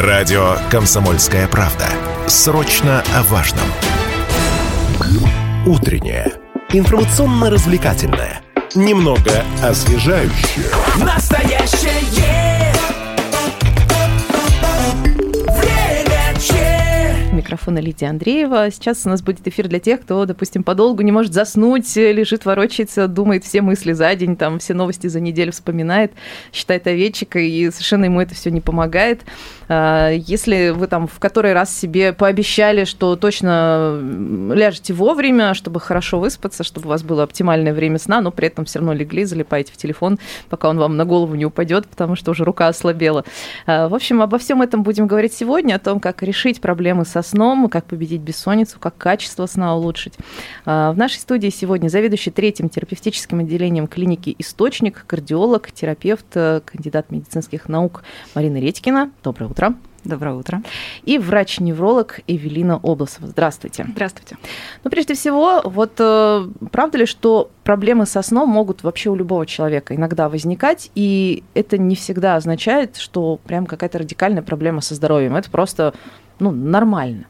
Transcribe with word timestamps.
Радио 0.00 0.56
«Комсомольская 0.70 1.46
правда». 1.46 1.84
Срочно 2.26 3.04
о 3.14 3.22
важном. 3.24 3.66
Утреннее. 5.66 6.32
Информационно-развлекательное. 6.70 8.40
Немного 8.74 9.44
освежающее. 9.62 10.70
Настоящее 11.04 12.72
время 15.60 16.34
че. 16.40 17.30
микрофона 17.32 17.78
Лидия 17.78 18.08
Андреева. 18.08 18.70
Сейчас 18.70 19.04
у 19.04 19.10
нас 19.10 19.20
будет 19.20 19.46
эфир 19.46 19.68
для 19.68 19.80
тех, 19.80 20.00
кто, 20.00 20.24
допустим, 20.24 20.64
подолгу 20.64 21.02
не 21.02 21.12
может 21.12 21.34
заснуть, 21.34 21.94
лежит, 21.96 22.46
ворочается, 22.46 23.06
думает 23.06 23.44
все 23.44 23.60
мысли 23.60 23.92
за 23.92 24.14
день, 24.14 24.36
там 24.36 24.60
все 24.60 24.72
новости 24.72 25.08
за 25.08 25.20
неделю 25.20 25.52
вспоминает, 25.52 26.12
считает 26.54 26.86
овечек, 26.86 27.36
и 27.36 27.70
совершенно 27.70 28.06
ему 28.06 28.22
это 28.22 28.34
все 28.34 28.50
не 28.50 28.62
помогает. 28.62 29.20
А, 29.72 30.10
Если 30.10 30.70
вы 30.70 30.88
там 30.88 31.06
в 31.06 31.20
который 31.20 31.52
раз 31.52 31.74
себе 31.74 32.12
пообещали, 32.12 32.84
что 32.84 33.14
точно 33.14 34.00
ляжете 34.52 34.92
вовремя, 34.92 35.54
чтобы 35.54 35.78
хорошо 35.78 36.18
выспаться, 36.18 36.64
чтобы 36.64 36.86
у 36.86 36.88
вас 36.90 37.04
было 37.04 37.22
оптимальное 37.22 37.72
время 37.72 37.98
сна, 37.98 38.20
но 38.20 38.32
при 38.32 38.48
этом 38.48 38.64
все 38.64 38.80
равно 38.80 38.92
легли, 38.92 39.24
залипаете 39.24 39.72
в 39.72 39.76
телефон, 39.76 40.18
пока 40.48 40.68
он 40.68 40.78
вам 40.78 40.96
на 40.96 41.04
голову 41.04 41.36
не 41.36 41.46
упадет, 41.46 41.86
потому 41.86 42.16
что 42.16 42.32
уже 42.32 42.42
рука 42.42 42.66
ослабела. 42.66 43.24
А, 43.64 43.88
В 43.88 43.94
общем, 43.94 44.22
обо 44.22 44.38
всем 44.38 44.60
этом 44.60 44.82
будем 44.82 45.06
говорить 45.06 45.32
сегодня, 45.32 45.76
о 45.76 45.78
том, 45.78 46.00
как 46.00 46.24
решить 46.24 46.60
проблемы 46.60 47.04
со 47.04 47.22
сном, 47.22 47.68
как 47.68 47.84
победить 47.84 48.22
бессонницу, 48.22 48.80
как 48.80 48.96
качество 48.96 49.46
сна 49.46 49.76
улучшить. 49.76 50.14
А, 50.66 50.90
В 50.90 50.98
нашей 50.98 51.18
студии 51.18 51.48
сегодня 51.48 51.88
заведующий 51.88 52.32
третьим 52.32 52.68
терапевтическим 52.68 53.38
отделением 53.38 53.86
клиники 53.86 54.34
«Источник», 54.38 55.04
кардиолог, 55.06 55.70
терапевт, 55.70 56.26
э, 56.34 56.60
кандидат 56.64 57.12
медицинских 57.12 57.68
наук 57.68 58.02
Марина 58.34 58.56
Редькина. 58.56 59.12
Доброе 59.22 59.46
утро. 59.46 59.59
Доброе 60.04 60.34
утро. 60.34 60.62
И 61.04 61.18
врач-невролог 61.18 62.20
Эвелина 62.26 62.78
Обласова. 62.78 63.28
Здравствуйте. 63.28 63.84
Здравствуйте. 63.86 64.38
Ну, 64.82 64.90
прежде 64.90 65.12
всего, 65.12 65.60
вот 65.64 65.92
э, 65.98 66.46
правда 66.72 66.98
ли, 66.98 67.04
что 67.06 67.50
проблемы 67.64 68.06
со 68.06 68.22
сном 68.22 68.48
могут 68.48 68.82
вообще 68.82 69.10
у 69.10 69.14
любого 69.14 69.44
человека 69.44 69.94
иногда 69.94 70.30
возникать, 70.30 70.90
и 70.94 71.44
это 71.52 71.76
не 71.76 71.96
всегда 71.96 72.36
означает, 72.36 72.96
что 72.96 73.38
прям 73.44 73.66
какая-то 73.66 73.98
радикальная 73.98 74.42
проблема 74.42 74.80
со 74.80 74.94
здоровьем. 74.94 75.36
Это 75.36 75.50
просто, 75.50 75.92
ну, 76.38 76.50
нормально. 76.50 77.26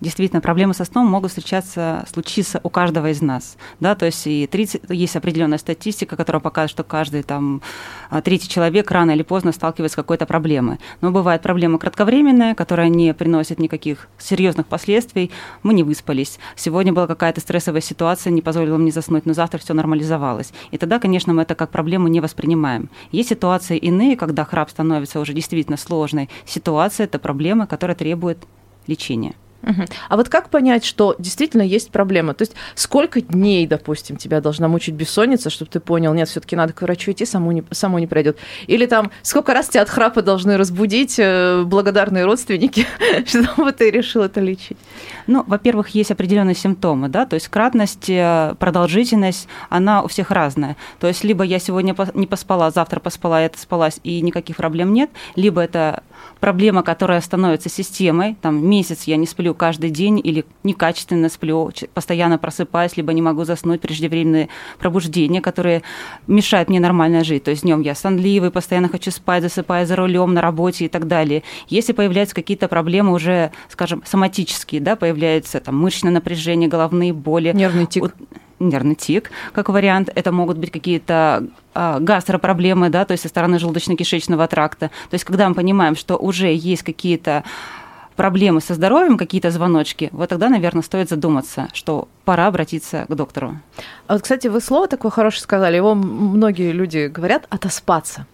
Действительно, 0.00 0.40
проблемы 0.40 0.74
со 0.74 0.84
сном 0.84 1.06
могут 1.06 1.30
встречаться, 1.30 2.04
случиться 2.10 2.60
у 2.62 2.70
каждого 2.70 3.10
из 3.10 3.20
нас. 3.20 3.56
Да? 3.80 3.94
То 3.94 4.06
есть 4.06 4.26
и 4.26 4.46
30, 4.46 4.82
есть 4.90 5.16
определенная 5.16 5.58
статистика, 5.58 6.16
которая 6.16 6.40
показывает, 6.40 6.70
что 6.70 6.84
каждый 6.84 7.22
там, 7.24 7.62
а, 8.08 8.22
третий 8.22 8.48
человек 8.48 8.90
рано 8.90 9.10
или 9.10 9.22
поздно 9.22 9.50
сталкивается 9.50 9.94
с 9.94 9.96
какой-то 9.96 10.24
проблемой. 10.24 10.78
Но 11.00 11.10
бывает 11.10 11.42
проблема 11.42 11.78
кратковременная, 11.78 12.54
которая 12.54 12.88
не 12.88 13.12
приносит 13.12 13.58
никаких 13.58 14.08
серьезных 14.18 14.66
последствий. 14.66 15.32
Мы 15.64 15.74
не 15.74 15.82
выспались. 15.82 16.38
Сегодня 16.54 16.92
была 16.92 17.06
какая-то 17.06 17.40
стрессовая 17.40 17.80
ситуация, 17.80 18.30
не 18.30 18.42
позволила 18.42 18.76
мне 18.76 18.92
заснуть, 18.92 19.26
но 19.26 19.32
завтра 19.32 19.58
все 19.58 19.74
нормализовалось. 19.74 20.52
И 20.70 20.78
тогда, 20.78 21.00
конечно, 21.00 21.34
мы 21.34 21.42
это 21.42 21.56
как 21.56 21.70
проблему 21.70 22.06
не 22.06 22.20
воспринимаем. 22.20 22.88
Есть 23.10 23.30
ситуации 23.30 23.76
иные, 23.76 24.16
когда 24.16 24.44
храп 24.44 24.70
становится 24.70 25.18
уже 25.18 25.32
действительно 25.32 25.76
сложной. 25.76 26.28
Ситуация– 26.46 27.04
это 27.06 27.18
проблема, 27.18 27.66
которая 27.66 27.96
требует 27.96 28.38
лечения. 28.86 29.34
А 30.08 30.16
вот 30.16 30.28
как 30.28 30.50
понять, 30.50 30.84
что 30.84 31.14
действительно 31.18 31.62
есть 31.62 31.90
проблема? 31.90 32.34
То 32.34 32.42
есть 32.42 32.54
сколько 32.74 33.20
дней, 33.20 33.66
допустим, 33.66 34.16
тебя 34.16 34.40
должна 34.40 34.68
мучить 34.68 34.94
бессонница, 34.94 35.50
чтобы 35.50 35.70
ты 35.70 35.80
понял, 35.80 36.14
нет, 36.14 36.28
все-таки 36.28 36.56
надо 36.56 36.72
к 36.72 36.82
врачу 36.82 37.12
идти, 37.12 37.26
само 37.26 37.52
не, 37.52 37.64
само 37.70 37.98
не 37.98 38.06
пройдет. 38.06 38.38
Или 38.66 38.86
там 38.86 39.10
сколько 39.22 39.52
раз 39.52 39.68
тебя 39.68 39.82
от 39.82 39.88
храпа 39.88 40.22
должны 40.22 40.56
разбудить 40.56 41.16
э, 41.18 41.62
благодарные 41.64 42.24
родственники, 42.24 42.86
чтобы 43.26 43.72
ты 43.72 43.90
решил 43.90 44.22
это 44.22 44.40
лечить? 44.40 44.78
Ну, 45.26 45.44
во-первых, 45.46 45.88
есть 45.90 46.10
определенные 46.10 46.54
симптомы, 46.54 47.08
да, 47.08 47.26
то 47.26 47.34
есть 47.34 47.48
кратность, 47.48 48.08
э, 48.08 48.54
продолжительность, 48.58 49.48
она 49.68 50.02
у 50.02 50.08
всех 50.08 50.30
разная. 50.30 50.76
То 51.00 51.08
есть 51.08 51.24
либо 51.24 51.44
я 51.44 51.58
сегодня 51.58 51.94
не 52.14 52.26
поспала, 52.26 52.70
завтра 52.70 53.00
поспала, 53.00 53.42
я 53.42 53.50
спалась, 53.56 54.00
и 54.04 54.20
никаких 54.22 54.56
проблем 54.56 54.92
нет, 54.92 55.10
либо 55.36 55.60
это 55.60 56.02
проблема, 56.40 56.82
которая 56.82 57.20
становится 57.20 57.68
системой, 57.68 58.36
там 58.40 58.68
месяц 58.68 59.04
я 59.04 59.16
не 59.16 59.26
сплю 59.26 59.54
каждый 59.54 59.90
день 59.90 60.20
или 60.22 60.44
некачественно 60.62 61.28
сплю, 61.28 61.70
постоянно 61.94 62.38
просыпаюсь, 62.38 62.96
либо 62.96 63.12
не 63.12 63.22
могу 63.22 63.44
заснуть, 63.44 63.80
преждевременные 63.80 64.48
пробуждения, 64.78 65.40
которые 65.40 65.82
мешают 66.26 66.68
мне 66.68 66.80
нормально 66.80 67.24
жить. 67.24 67.44
То 67.44 67.50
есть 67.50 67.62
днем 67.62 67.80
я 67.80 67.94
сонливый, 67.94 68.50
постоянно 68.50 68.88
хочу 68.88 69.10
спать, 69.10 69.42
засыпаю 69.42 69.86
за 69.86 69.96
рулем, 69.96 70.34
на 70.34 70.40
работе 70.40 70.86
и 70.86 70.88
так 70.88 71.06
далее. 71.06 71.42
Если 71.68 71.92
появляются 71.92 72.34
какие-то 72.34 72.68
проблемы 72.68 73.12
уже, 73.12 73.52
скажем, 73.68 74.02
соматические, 74.04 74.80
да, 74.80 74.96
появляется 74.96 75.60
там 75.60 75.76
мышечное 75.76 76.12
напряжение, 76.12 76.68
головные 76.68 77.12
боли, 77.12 77.52
Нервный 77.52 77.86
тик. 77.86 78.02
вот 78.02 78.14
нервный 78.60 78.94
тик, 78.94 79.30
как 79.52 79.68
вариант. 79.68 80.10
Это 80.14 80.32
могут 80.32 80.58
быть 80.58 80.70
какие-то 80.70 81.46
а, 81.74 82.00
гастропроблемы, 82.00 82.90
да, 82.90 83.04
то 83.04 83.12
есть 83.12 83.22
со 83.22 83.28
стороны 83.28 83.56
желудочно-кишечного 83.56 84.46
тракта. 84.48 84.88
То 85.10 85.14
есть 85.14 85.24
когда 85.24 85.48
мы 85.48 85.54
понимаем, 85.54 85.96
что 85.96 86.16
уже 86.16 86.52
есть 86.54 86.82
какие-то 86.82 87.44
проблемы 88.16 88.60
со 88.60 88.74
здоровьем, 88.74 89.16
какие-то 89.16 89.52
звоночки, 89.52 90.08
вот 90.10 90.28
тогда, 90.28 90.48
наверное, 90.48 90.82
стоит 90.82 91.08
задуматься, 91.08 91.68
что 91.72 92.08
пора 92.24 92.48
обратиться 92.48 93.06
к 93.08 93.14
доктору. 93.14 93.60
А 94.08 94.14
вот, 94.14 94.22
кстати, 94.22 94.48
вы 94.48 94.60
слово 94.60 94.88
такое 94.88 95.12
хорошее 95.12 95.42
сказали, 95.42 95.76
его 95.76 95.94
многие 95.94 96.72
люди 96.72 97.06
говорят 97.06 97.46
«отоспаться». 97.48 98.26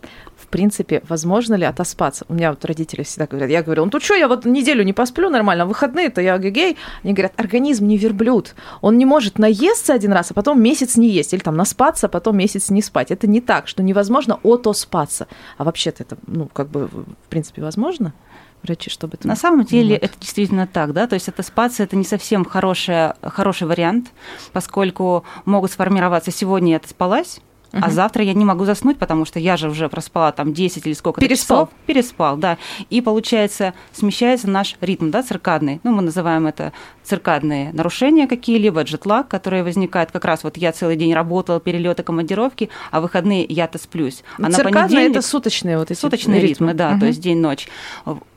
В 0.54 0.56
принципе, 0.56 1.02
возможно 1.08 1.54
ли 1.54 1.64
отоспаться? 1.64 2.26
У 2.28 2.34
меня 2.34 2.50
вот 2.50 2.64
родители 2.64 3.02
всегда 3.02 3.26
говорят, 3.26 3.50
я 3.50 3.60
говорю, 3.60 3.86
ну 3.86 3.90
тут 3.90 4.04
что, 4.04 4.14
я 4.14 4.28
вот 4.28 4.44
неделю 4.44 4.84
не 4.84 4.92
посплю 4.92 5.28
нормально, 5.28 5.64
а 5.64 5.66
выходные-то 5.66 6.20
я 6.20 6.38
гей. 6.38 6.76
Они 7.02 7.12
говорят, 7.12 7.32
организм 7.34 7.88
не 7.88 7.98
верблюд. 7.98 8.54
Он 8.80 8.96
не 8.96 9.04
может 9.04 9.40
наесться 9.40 9.92
один 9.92 10.12
раз, 10.12 10.30
а 10.30 10.34
потом 10.34 10.62
месяц 10.62 10.96
не 10.96 11.08
есть, 11.08 11.34
или 11.34 11.40
там 11.40 11.56
наспаться, 11.56 12.06
а 12.06 12.08
потом 12.08 12.36
месяц 12.36 12.70
не 12.70 12.82
спать. 12.82 13.10
Это 13.10 13.26
не 13.26 13.40
так, 13.40 13.66
что 13.66 13.82
невозможно 13.82 14.38
отоспаться. 14.44 15.26
А 15.58 15.64
вообще-то 15.64 16.04
это, 16.04 16.18
ну, 16.28 16.46
как 16.46 16.68
бы, 16.68 16.86
в 16.86 17.28
принципе, 17.28 17.60
возможно? 17.60 18.14
Врачи, 18.62 18.90
чтобы 18.90 19.14
это... 19.18 19.26
На 19.26 19.34
самом 19.34 19.64
деле 19.64 19.94
Вот. 19.94 20.04
это 20.04 20.20
действительно 20.20 20.68
так, 20.68 20.92
да, 20.92 21.08
то 21.08 21.14
есть 21.14 21.26
это 21.26 21.42
спаться 21.42 21.82
это 21.82 21.96
не 21.96 22.04
совсем 22.04 22.44
хорошая, 22.44 23.16
хороший 23.22 23.66
вариант, 23.66 24.12
поскольку 24.52 25.24
могут 25.46 25.72
сформироваться 25.72 26.30
сегодня 26.30 26.70
я 26.70 26.76
отоспалась, 26.76 27.40
а 27.80 27.90
завтра 27.90 28.22
я 28.24 28.34
не 28.34 28.44
могу 28.44 28.64
заснуть, 28.64 28.98
потому 28.98 29.24
что 29.24 29.38
я 29.38 29.56
же 29.56 29.68
уже 29.68 29.88
проспала 29.88 30.32
там 30.32 30.52
10 30.52 30.86
или 30.86 30.92
сколько 30.92 31.20
Переспал. 31.20 31.66
часов. 31.66 31.68
Переспал, 31.86 32.36
да. 32.36 32.58
И 32.90 33.00
получается, 33.00 33.74
смещается 33.92 34.48
наш 34.48 34.76
ритм, 34.80 35.10
да, 35.10 35.22
циркадный. 35.22 35.80
Ну, 35.82 35.92
мы 35.92 36.02
называем 36.02 36.46
это 36.46 36.72
циркадные 37.02 37.72
нарушения 37.72 38.26
какие-либо, 38.26 38.82
джетлаг, 38.82 39.28
которые 39.28 39.62
возникают 39.62 40.10
как 40.10 40.24
раз 40.24 40.44
вот 40.44 40.56
я 40.56 40.72
целый 40.72 40.96
день 40.96 41.12
работала, 41.14 41.60
перелеты, 41.60 42.02
командировки, 42.02 42.70
а 42.90 43.00
выходные 43.00 43.44
я-то 43.48 43.78
сплюсь. 43.78 44.22
А 44.38 44.50
циркадные 44.50 45.08
это 45.08 45.22
суточные 45.22 45.78
вот 45.78 45.90
эти 45.90 45.98
Суточные 45.98 46.40
ритмы, 46.40 46.74
да, 46.74 46.90
Мгм. 46.90 47.00
то 47.00 47.06
есть 47.06 47.20
день-ночь. 47.20 47.68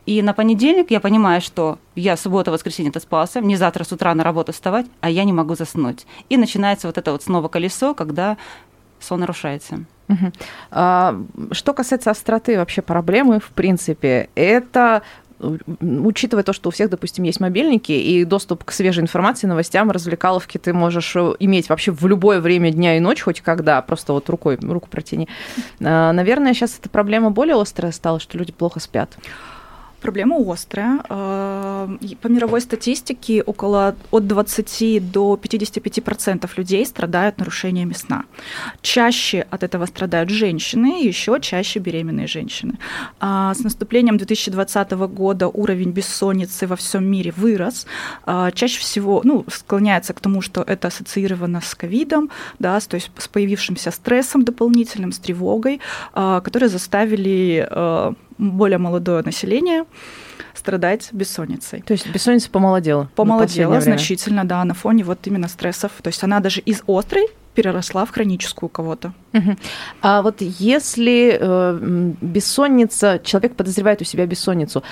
И 0.05 0.21
на 0.21 0.33
понедельник 0.33 0.89
я 0.89 1.01
понимаю, 1.01 1.41
что 1.41 1.79
я 1.93 2.15
суббота, 2.15 2.49
воскресенье 2.49 2.91
отоспался, 2.91 3.41
мне 3.41 3.57
завтра 3.57 3.83
с 3.83 3.91
утра 3.91 4.15
на 4.15 4.23
работу 4.23 4.53
вставать, 4.53 4.85
а 5.01 5.09
я 5.09 5.25
не 5.25 5.33
могу 5.33 5.55
заснуть. 5.55 6.05
И 6.29 6.37
начинается 6.37 6.87
вот 6.87 6.97
это 6.97 7.11
вот 7.11 7.23
снова 7.23 7.49
колесо, 7.49 7.93
когда 7.93 8.37
сон 8.99 9.19
нарушается. 9.21 9.79
А, 10.71 11.19
Что 11.51 11.73
касается 11.73 12.11
остроты 12.11 12.57
вообще 12.57 12.81
проблемы, 12.81 13.39
в 13.39 13.49
принципе, 13.49 14.29
это 14.35 15.01
учитывая 15.39 16.43
то, 16.43 16.53
что 16.53 16.69
у 16.69 16.71
всех, 16.71 16.89
допустим, 16.89 17.23
есть 17.23 17.39
мобильники 17.39 17.91
и 17.91 18.25
доступ 18.25 18.63
к 18.63 18.71
свежей 18.71 19.03
информации, 19.03 19.47
новостям, 19.47 19.91
развлекаловке 19.91 20.57
ты 20.57 20.73
можешь 20.73 21.15
э, 21.15 21.33
иметь 21.39 21.69
вообще 21.69 21.91
в 21.91 22.05
любое 22.07 22.39
время 22.39 22.71
дня 22.71 22.97
и 22.97 22.99
ночь, 22.99 23.21
хоть 23.21 23.41
когда, 23.41 23.81
просто 23.81 24.13
вот 24.13 24.27
рукой, 24.29 24.57
руку 24.59 24.89
протяни. 24.89 25.27
А, 25.79 26.11
Наверное, 26.11 26.53
сейчас 26.53 26.79
эта 26.79 26.89
проблема 26.89 27.29
более 27.29 27.59
острая 27.59 27.91
стала, 27.91 28.19
что 28.19 28.37
люди 28.37 28.51
плохо 28.51 28.79
спят. 28.79 29.15
Проблема 30.01 30.37
острая. 30.51 30.99
Э, 31.09 31.87
По 32.21 32.27
мировой 32.27 32.61
статистике 32.61 33.41
около 33.41 33.95
от 34.11 34.27
20 34.27 35.11
до 35.11 35.39
55% 35.41 36.49
людей 36.57 36.85
страдают 36.85 37.39
нарушениями 37.39 37.93
сна. 37.93 38.23
Чаще 38.81 39.45
от 39.49 39.63
этого 39.63 39.87
страдают 39.87 40.29
женщины, 40.29 41.03
еще 41.03 41.39
чаще 41.41 41.79
беременные 41.79 42.27
женщины. 42.27 42.77
А 43.19 43.53
С 43.53 43.59
наступлением 43.59 44.17
2020 44.17 44.91
года 44.91 45.47
уровень 45.47 45.91
бессонницы 45.91 46.67
во 46.67 46.75
всем 46.75 47.05
мире 47.05 47.33
вырос. 47.35 47.87
А, 48.25 48.51
Чаще 48.51 48.79
всего 48.79 49.21
ну, 49.23 49.45
склоняется 49.51 50.13
к 50.13 50.19
тому, 50.19 50.41
что 50.41 50.61
это 50.61 50.87
ассоциировано 50.87 51.61
с 51.61 51.73
ковидом, 51.75 52.29
да, 52.59 52.79
то 52.79 52.95
есть 52.95 53.11
с 53.17 53.27
появившимся 53.27 53.91
стрессом 53.91 54.43
дополнительным, 54.43 55.11
с 55.11 55.19
тревогой, 55.19 55.79
а, 56.13 56.41
которые 56.41 56.69
заставили 56.69 57.67
э, 57.69 58.13
более 58.37 58.77
молодое 58.77 59.23
население 59.23 59.85
страдать 60.53 61.09
бессонницей. 61.11 61.81
То 61.81 61.93
есть 61.93 62.09
бессонница 62.11 62.49
помолодела. 62.49 63.09
Помолодела 63.15 63.79
значительно, 63.81 64.43
да, 64.45 64.63
на 64.63 64.73
фоне 64.73 65.03
вот 65.03 65.25
именно 65.27 65.47
стрессов. 65.47 65.91
То 66.01 66.07
есть 66.07 66.23
она 66.23 66.39
даже 66.39 66.61
из 66.61 66.83
острой 66.87 67.27
переросла 67.53 68.05
в 68.05 68.11
хроническую 68.11 68.67
у 68.67 68.69
кого-то. 68.69 69.13
А 70.01 70.21
вот 70.21 70.41
если 70.41 71.37
э, 71.39 72.13
бессонница, 72.21 73.19
человек 73.23 73.55
подозревает 73.55 74.01
у 74.01 74.05
себя 74.05 74.25
бессонницу, 74.25 74.83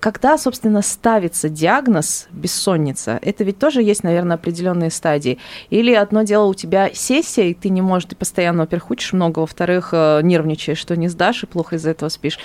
когда, 0.00 0.38
собственно, 0.38 0.82
ставится 0.82 1.48
диагноз 1.48 2.28
бессонница, 2.30 3.18
это 3.22 3.44
ведь 3.44 3.58
тоже 3.58 3.82
есть, 3.82 4.04
наверное, 4.04 4.36
определенные 4.36 4.90
стадии. 4.90 5.38
Или 5.70 5.94
одно 5.94 6.22
дело 6.22 6.46
у 6.46 6.54
тебя 6.54 6.90
сессия, 6.92 7.50
и 7.50 7.54
ты 7.54 7.68
не 7.68 7.82
можешь, 7.82 8.08
ты 8.08 8.16
постоянно, 8.16 8.60
во-первых, 8.60 8.90
учишь 8.90 9.12
много, 9.12 9.40
во-вторых, 9.40 9.90
э, 9.92 10.20
нервничаешь, 10.22 10.78
что 10.78 10.96
не 10.96 11.08
сдашь 11.08 11.42
и 11.42 11.46
плохо 11.46 11.76
из-за 11.76 11.90
этого 11.90 12.08
спишь. 12.08 12.38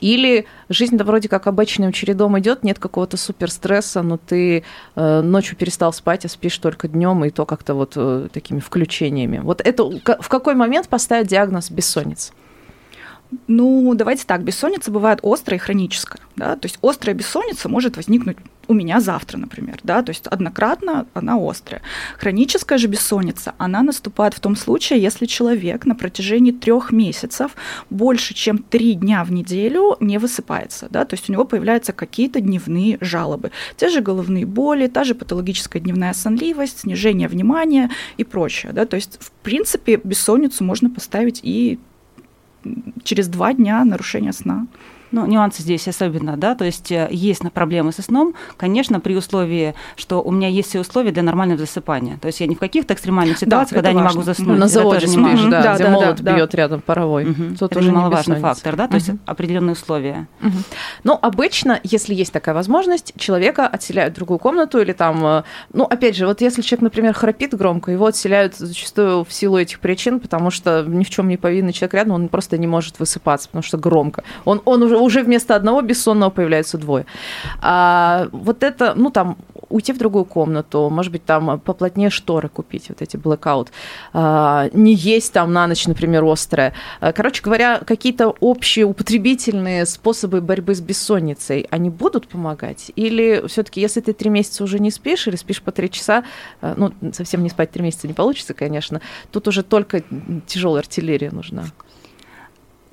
Или 0.00 0.46
жизнь-то 0.68 1.04
вроде 1.04 1.28
как 1.28 1.46
обычным 1.46 1.92
чередом 1.92 2.38
идет, 2.38 2.62
нет 2.62 2.78
какого-то 2.78 3.16
супер 3.16 3.50
стресса, 3.50 4.02
но 4.02 4.16
ты 4.16 4.64
э, 4.94 5.20
ночью 5.22 5.56
перестал 5.56 5.92
спать, 5.92 6.24
а 6.24 6.28
спишь 6.28 6.58
только 6.58 6.88
днем, 6.88 7.24
и 7.24 7.30
то 7.30 7.46
как-то 7.46 7.74
вот 7.74 7.92
э, 7.96 8.28
такими 8.32 8.60
включениями. 8.60 9.38
Вот 9.38 9.60
это 9.60 9.84
в 9.84 10.28
какой 10.28 10.54
момент 10.54 10.88
поставить 11.06 11.28
диагноз 11.28 11.70
бессонница? 11.70 12.32
Ну, 13.46 13.94
давайте 13.94 14.24
так, 14.26 14.42
бессонница 14.42 14.90
бывает 14.90 15.20
острая 15.22 15.58
и 15.58 15.62
хроническая, 15.62 16.20
да, 16.36 16.56
то 16.56 16.66
есть 16.66 16.78
острая 16.82 17.14
бессонница 17.14 17.68
может 17.68 17.96
возникнуть 17.96 18.36
у 18.68 18.74
меня 18.74 19.00
завтра, 19.00 19.38
например, 19.38 19.78
да, 19.82 20.02
то 20.02 20.10
есть 20.10 20.26
однократно 20.26 21.06
она 21.14 21.36
острая. 21.36 21.82
Хроническая 22.18 22.78
же 22.78 22.88
бессонница, 22.88 23.54
она 23.58 23.82
наступает 23.82 24.34
в 24.34 24.40
том 24.40 24.56
случае, 24.56 25.00
если 25.00 25.26
человек 25.26 25.86
на 25.86 25.94
протяжении 25.94 26.52
трех 26.52 26.92
месяцев 26.92 27.52
больше, 27.90 28.34
чем 28.34 28.58
три 28.58 28.94
дня 28.94 29.24
в 29.24 29.32
неделю 29.32 29.96
не 30.00 30.18
высыпается, 30.18 30.88
да, 30.90 31.04
то 31.04 31.14
есть 31.14 31.28
у 31.28 31.32
него 31.32 31.44
появляются 31.44 31.92
какие-то 31.92 32.40
дневные 32.40 32.98
жалобы, 33.00 33.52
те 33.76 33.88
же 33.88 34.00
головные 34.00 34.46
боли, 34.46 34.86
та 34.88 35.04
же 35.04 35.14
патологическая 35.14 35.80
дневная 35.80 36.12
сонливость, 36.12 36.80
снижение 36.80 37.28
внимания 37.28 37.90
и 38.16 38.24
прочее, 38.24 38.72
да, 38.72 38.86
то 38.86 38.96
есть 38.96 39.18
в 39.20 39.30
принципе 39.42 40.00
бессонницу 40.02 40.64
можно 40.64 40.90
поставить 40.90 41.40
и 41.42 41.78
через 43.04 43.28
два 43.28 43.52
дня 43.52 43.84
нарушения 43.84 44.32
сна. 44.32 44.66
Ну, 45.16 45.24
нюансы 45.24 45.62
здесь 45.62 45.88
особенно, 45.88 46.36
да, 46.36 46.54
то 46.54 46.66
есть 46.66 46.92
э, 46.92 47.08
есть 47.10 47.40
проблемы 47.52 47.90
со 47.92 48.02
сном, 48.02 48.34
конечно, 48.58 49.00
при 49.00 49.16
условии, 49.16 49.74
что 49.96 50.20
у 50.22 50.30
меня 50.30 50.48
есть 50.48 50.68
все 50.68 50.80
условия 50.80 51.10
для 51.10 51.22
нормального 51.22 51.58
засыпания. 51.58 52.18
То 52.18 52.26
есть 52.26 52.40
я 52.40 52.46
не 52.46 52.54
в 52.54 52.58
каких-то 52.58 52.92
экстремальных 52.92 53.38
ситуациях, 53.38 53.82
да, 53.82 53.88
когда 53.88 53.88
я 53.88 53.94
не 53.94 54.02
могу 54.02 54.20
заснуть. 54.20 54.58
На 54.58 54.68
заводе 54.68 55.06
спишь, 55.06 55.40
да, 55.44 55.62
да, 55.62 55.74
где 55.76 55.84
да, 55.84 55.90
молот 55.90 56.20
да, 56.20 56.36
бьет 56.36 56.50
да. 56.50 56.58
рядом 56.58 56.82
паровой. 56.82 57.30
Угу. 57.30 57.56
Тут 57.58 57.72
это 57.72 57.80
немаловажный 57.80 58.40
фактор, 58.40 58.76
да, 58.76 58.88
то 58.88 58.96
угу. 58.96 59.04
есть 59.06 59.10
определенные 59.24 59.72
условия. 59.72 60.28
Угу. 60.42 60.58
Ну, 61.04 61.18
обычно, 61.22 61.80
если 61.82 62.14
есть 62.14 62.34
такая 62.34 62.54
возможность, 62.54 63.14
человека 63.16 63.66
отселяют 63.66 64.12
в 64.12 64.16
другую 64.16 64.38
комнату 64.38 64.80
или 64.80 64.92
там, 64.92 65.24
э, 65.24 65.42
ну, 65.72 65.84
опять 65.84 66.14
же, 66.14 66.26
вот 66.26 66.42
если 66.42 66.60
человек, 66.60 66.82
например, 66.82 67.14
храпит 67.14 67.54
громко, 67.54 67.90
его 67.90 68.04
отселяют 68.04 68.56
зачастую 68.56 69.24
в 69.24 69.32
силу 69.32 69.56
этих 69.56 69.80
причин, 69.80 70.20
потому 70.20 70.50
что 70.50 70.84
ни 70.86 71.04
в 71.04 71.08
чем 71.08 71.28
не 71.28 71.38
повинный 71.38 71.72
человек 71.72 71.94
рядом, 71.94 72.12
он 72.12 72.28
просто 72.28 72.58
не 72.58 72.66
может 72.66 72.98
высыпаться, 72.98 73.48
потому 73.48 73.62
что 73.62 73.78
громко. 73.78 74.22
Он, 74.44 74.60
он 74.66 74.82
уже 74.82 75.05
уже 75.06 75.22
вместо 75.22 75.54
одного 75.54 75.82
бессонного 75.82 76.30
появляются 76.30 76.78
двое. 76.78 77.06
А 77.60 78.28
вот 78.32 78.62
это, 78.62 78.94
ну, 78.94 79.10
там, 79.10 79.38
уйти 79.68 79.92
в 79.92 79.98
другую 79.98 80.24
комнату, 80.24 80.88
может 80.90 81.12
быть, 81.12 81.24
там 81.24 81.60
поплотнее 81.60 82.10
шторы 82.10 82.48
купить, 82.48 82.88
вот 82.88 83.02
эти 83.02 83.16
blackout, 83.16 83.68
а, 84.12 84.68
не 84.72 84.94
есть 84.94 85.32
там 85.32 85.52
на 85.52 85.66
ночь, 85.66 85.86
например, 85.86 86.24
острое. 86.24 86.72
А, 87.00 87.12
короче 87.12 87.42
говоря, 87.42 87.80
какие-то 87.84 88.34
общие 88.40 88.84
употребительные 88.84 89.86
способы 89.86 90.40
борьбы 90.40 90.74
с 90.74 90.80
бессонницей, 90.80 91.66
они 91.70 91.90
будут 91.90 92.28
помогать? 92.28 92.92
Или 92.96 93.44
все-таки, 93.48 93.80
если 93.80 94.00
ты 94.00 94.12
три 94.12 94.30
месяца 94.30 94.64
уже 94.64 94.78
не 94.78 94.90
спишь 94.90 95.26
или 95.26 95.36
спишь 95.36 95.62
по 95.62 95.72
три 95.72 95.90
часа, 95.90 96.24
а, 96.60 96.74
ну, 96.76 96.92
совсем 97.12 97.42
не 97.42 97.48
спать 97.48 97.70
три 97.70 97.82
месяца 97.82 98.06
не 98.06 98.14
получится, 98.14 98.54
конечно, 98.54 99.00
тут 99.32 99.48
уже 99.48 99.62
только 99.62 100.02
тяжелая 100.46 100.80
артиллерия 100.80 101.30
нужна 101.30 101.64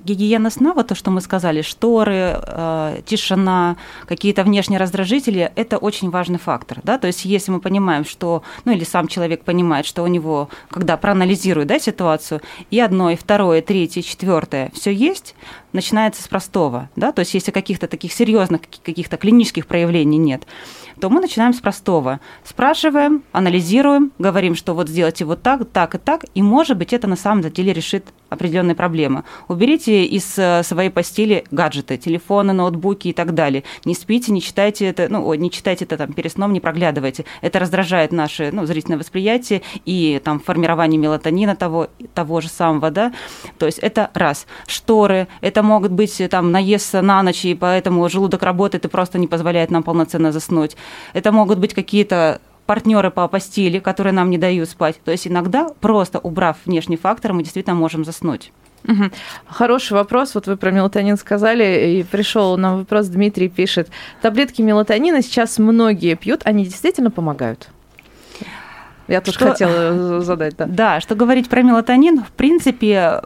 гигиена 0.04 0.50
сна, 0.50 0.74
вот 0.74 0.88
то, 0.88 0.94
что 0.94 1.10
мы 1.10 1.20
сказали, 1.20 1.62
шторы, 1.62 2.38
э, 2.40 3.00
тишина, 3.06 3.76
какие-то 4.06 4.44
внешние 4.44 4.78
раздражители, 4.78 5.52
это 5.56 5.78
очень 5.78 6.10
важный 6.10 6.38
фактор. 6.38 6.80
Да? 6.82 6.98
То 6.98 7.06
есть 7.06 7.24
если 7.24 7.50
мы 7.50 7.60
понимаем, 7.60 8.04
что, 8.04 8.42
ну 8.64 8.72
или 8.72 8.84
сам 8.84 9.08
человек 9.08 9.44
понимает, 9.44 9.86
что 9.86 10.02
у 10.02 10.06
него, 10.06 10.48
когда 10.70 10.96
проанализирует 10.96 11.68
да, 11.68 11.78
ситуацию, 11.78 12.40
и 12.70 12.78
одно, 12.80 13.10
и 13.10 13.16
второе, 13.16 13.60
и 13.60 13.62
третье, 13.62 14.00
и 14.00 14.04
четвертое, 14.04 14.70
все 14.74 14.92
есть, 14.92 15.34
начинается 15.72 16.22
с 16.22 16.28
простого. 16.28 16.90
Да? 16.96 17.12
То 17.12 17.20
есть 17.20 17.34
если 17.34 17.50
каких-то 17.50 17.86
таких 17.86 18.12
серьезных, 18.12 18.62
каких-то 18.84 19.16
клинических 19.16 19.66
проявлений 19.66 20.18
нет, 20.18 20.46
то 21.00 21.10
мы 21.10 21.20
начинаем 21.20 21.52
с 21.54 21.60
простого. 21.60 22.20
Спрашиваем, 22.44 23.24
анализируем, 23.32 24.12
говорим, 24.18 24.54
что 24.54 24.74
вот 24.74 24.88
сделайте 24.88 25.24
вот 25.24 25.42
так, 25.42 25.64
так 25.70 25.94
и 25.94 25.98
так, 25.98 26.24
и, 26.34 26.42
может 26.42 26.78
быть, 26.78 26.92
это 26.92 27.06
на 27.06 27.16
самом 27.16 27.42
деле 27.50 27.72
решит 27.72 28.06
определенные 28.28 28.74
проблемы. 28.74 29.24
Уберите 29.48 29.93
из 30.02 30.38
э, 30.38 30.62
своей 30.62 30.90
постели 30.90 31.44
гаджеты, 31.50 31.96
телефоны, 31.96 32.52
ноутбуки 32.52 33.08
и 33.08 33.12
так 33.12 33.34
далее. 33.34 33.64
Не 33.84 33.94
спите, 33.94 34.32
не 34.32 34.42
читайте 34.42 34.86
это, 34.86 35.08
ну, 35.08 35.32
не 35.34 35.50
читайте 35.50 35.84
это 35.84 35.96
там 35.96 36.12
перед 36.12 36.32
сном, 36.32 36.52
не 36.52 36.60
проглядывайте. 36.60 37.24
Это 37.40 37.58
раздражает 37.58 38.12
наше 38.12 38.50
ну, 38.52 38.66
зрительное 38.66 38.98
восприятие 38.98 39.62
и 39.84 40.20
там 40.24 40.40
формирование 40.40 40.98
мелатонина 40.98 41.56
того, 41.56 41.88
того 42.14 42.40
же 42.40 42.48
самого, 42.48 42.90
да. 42.90 43.12
То 43.58 43.66
есть 43.66 43.78
это 43.78 44.10
раз. 44.14 44.46
Шторы, 44.66 45.28
это 45.40 45.62
могут 45.62 45.92
быть 45.92 46.20
там 46.30 46.50
наезд 46.50 46.94
на 46.94 47.22
ночь, 47.22 47.44
и 47.44 47.54
поэтому 47.54 48.08
желудок 48.08 48.42
работает 48.42 48.84
и 48.84 48.88
просто 48.88 49.18
не 49.18 49.26
позволяет 49.26 49.70
нам 49.70 49.82
полноценно 49.82 50.32
заснуть. 50.32 50.76
Это 51.12 51.32
могут 51.32 51.58
быть 51.58 51.74
какие-то 51.74 52.40
партнеры 52.66 53.10
по 53.10 53.28
постели, 53.28 53.78
которые 53.78 54.12
нам 54.12 54.30
не 54.30 54.38
дают 54.38 54.68
спать. 54.68 55.00
То 55.04 55.10
есть 55.10 55.26
иногда 55.26 55.68
просто 55.80 56.18
убрав 56.18 56.56
внешний 56.64 56.96
фактор, 56.96 57.32
мы 57.32 57.42
действительно 57.42 57.76
можем 57.76 58.04
заснуть. 58.04 58.52
Угу. 58.86 59.04
Хороший 59.46 59.94
вопрос. 59.94 60.34
Вот 60.34 60.46
вы 60.46 60.56
про 60.56 60.70
мелатонин 60.70 61.16
сказали, 61.16 61.98
и 61.98 62.02
пришел 62.04 62.56
нам 62.56 62.78
вопрос, 62.78 63.06
Дмитрий 63.08 63.48
пишет. 63.48 63.88
Таблетки 64.20 64.62
мелатонина 64.62 65.22
сейчас 65.22 65.58
многие 65.58 66.14
пьют, 66.16 66.42
они 66.44 66.64
действительно 66.64 67.10
помогают? 67.10 67.68
Я 69.08 69.20
тоже 69.20 69.36
что... 69.36 69.50
хотела 69.50 70.20
задать, 70.22 70.56
да. 70.56 70.66
Да, 70.66 71.00
что 71.00 71.14
говорить 71.14 71.48
про 71.48 71.62
мелатонин, 71.62 72.22
в 72.22 72.30
принципе, 72.32 73.22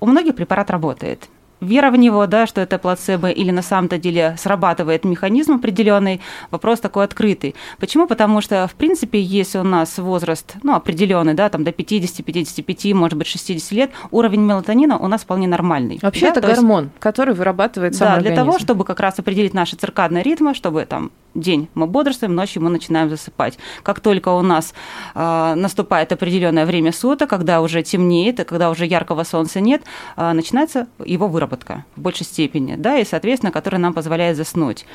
у 0.00 0.06
многих 0.06 0.34
препарат 0.34 0.70
работает 0.70 1.28
вера 1.60 1.90
в 1.90 1.96
него, 1.96 2.26
да, 2.26 2.46
что 2.46 2.60
это 2.60 2.78
плацебо, 2.78 3.28
или 3.28 3.50
на 3.50 3.62
самом-то 3.62 3.98
деле 3.98 4.36
срабатывает 4.38 5.04
механизм 5.04 5.54
определенный, 5.54 6.20
вопрос 6.50 6.80
такой 6.80 7.04
открытый. 7.04 7.54
Почему? 7.78 8.06
Потому 8.06 8.40
что, 8.40 8.66
в 8.68 8.74
принципе, 8.74 9.20
если 9.20 9.58
у 9.58 9.62
нас 9.62 9.98
возраст, 9.98 10.54
ну, 10.62 10.74
определенный, 10.74 11.34
да, 11.34 11.48
там 11.48 11.64
до 11.64 11.72
50, 11.72 12.24
55, 12.24 12.92
может 12.94 13.18
быть, 13.18 13.26
60 13.26 13.72
лет, 13.72 13.90
уровень 14.10 14.40
мелатонина 14.42 14.98
у 14.98 15.08
нас 15.08 15.22
вполне 15.22 15.48
нормальный. 15.48 15.98
Вообще 16.02 16.26
да? 16.26 16.32
это 16.32 16.40
То 16.42 16.48
гормон, 16.48 16.84
есть, 16.84 16.96
который 16.98 17.34
вырабатывает 17.34 17.94
сам 17.94 18.08
Да, 18.08 18.14
организм. 18.14 18.34
для 18.34 18.44
того, 18.44 18.58
чтобы 18.58 18.84
как 18.84 19.00
раз 19.00 19.18
определить 19.18 19.54
наши 19.54 19.76
циркадные 19.76 20.22
ритмы, 20.22 20.54
чтобы 20.54 20.84
там 20.84 21.10
день 21.40 21.68
мы 21.74 21.86
бодрствуем, 21.86 22.34
ночью 22.34 22.62
мы 22.62 22.70
начинаем 22.70 23.08
засыпать. 23.10 23.58
Как 23.82 24.00
только 24.00 24.30
у 24.30 24.42
нас 24.42 24.74
э, 25.14 25.54
наступает 25.56 26.12
определенное 26.12 26.66
время 26.66 26.92
суток, 26.92 27.30
когда 27.30 27.60
уже 27.60 27.82
темнеет, 27.82 28.44
когда 28.44 28.70
уже 28.70 28.86
яркого 28.86 29.24
солнца 29.24 29.60
нет, 29.60 29.82
э, 30.16 30.32
начинается 30.32 30.86
его 31.04 31.28
выработка 31.28 31.84
в 31.96 32.00
большей 32.00 32.26
степени, 32.26 32.76
да, 32.76 32.98
и, 32.98 33.04
соответственно, 33.04 33.52
которая 33.52 33.80
нам 33.80 33.94
позволяет 33.94 34.36
заснуть. 34.36 34.86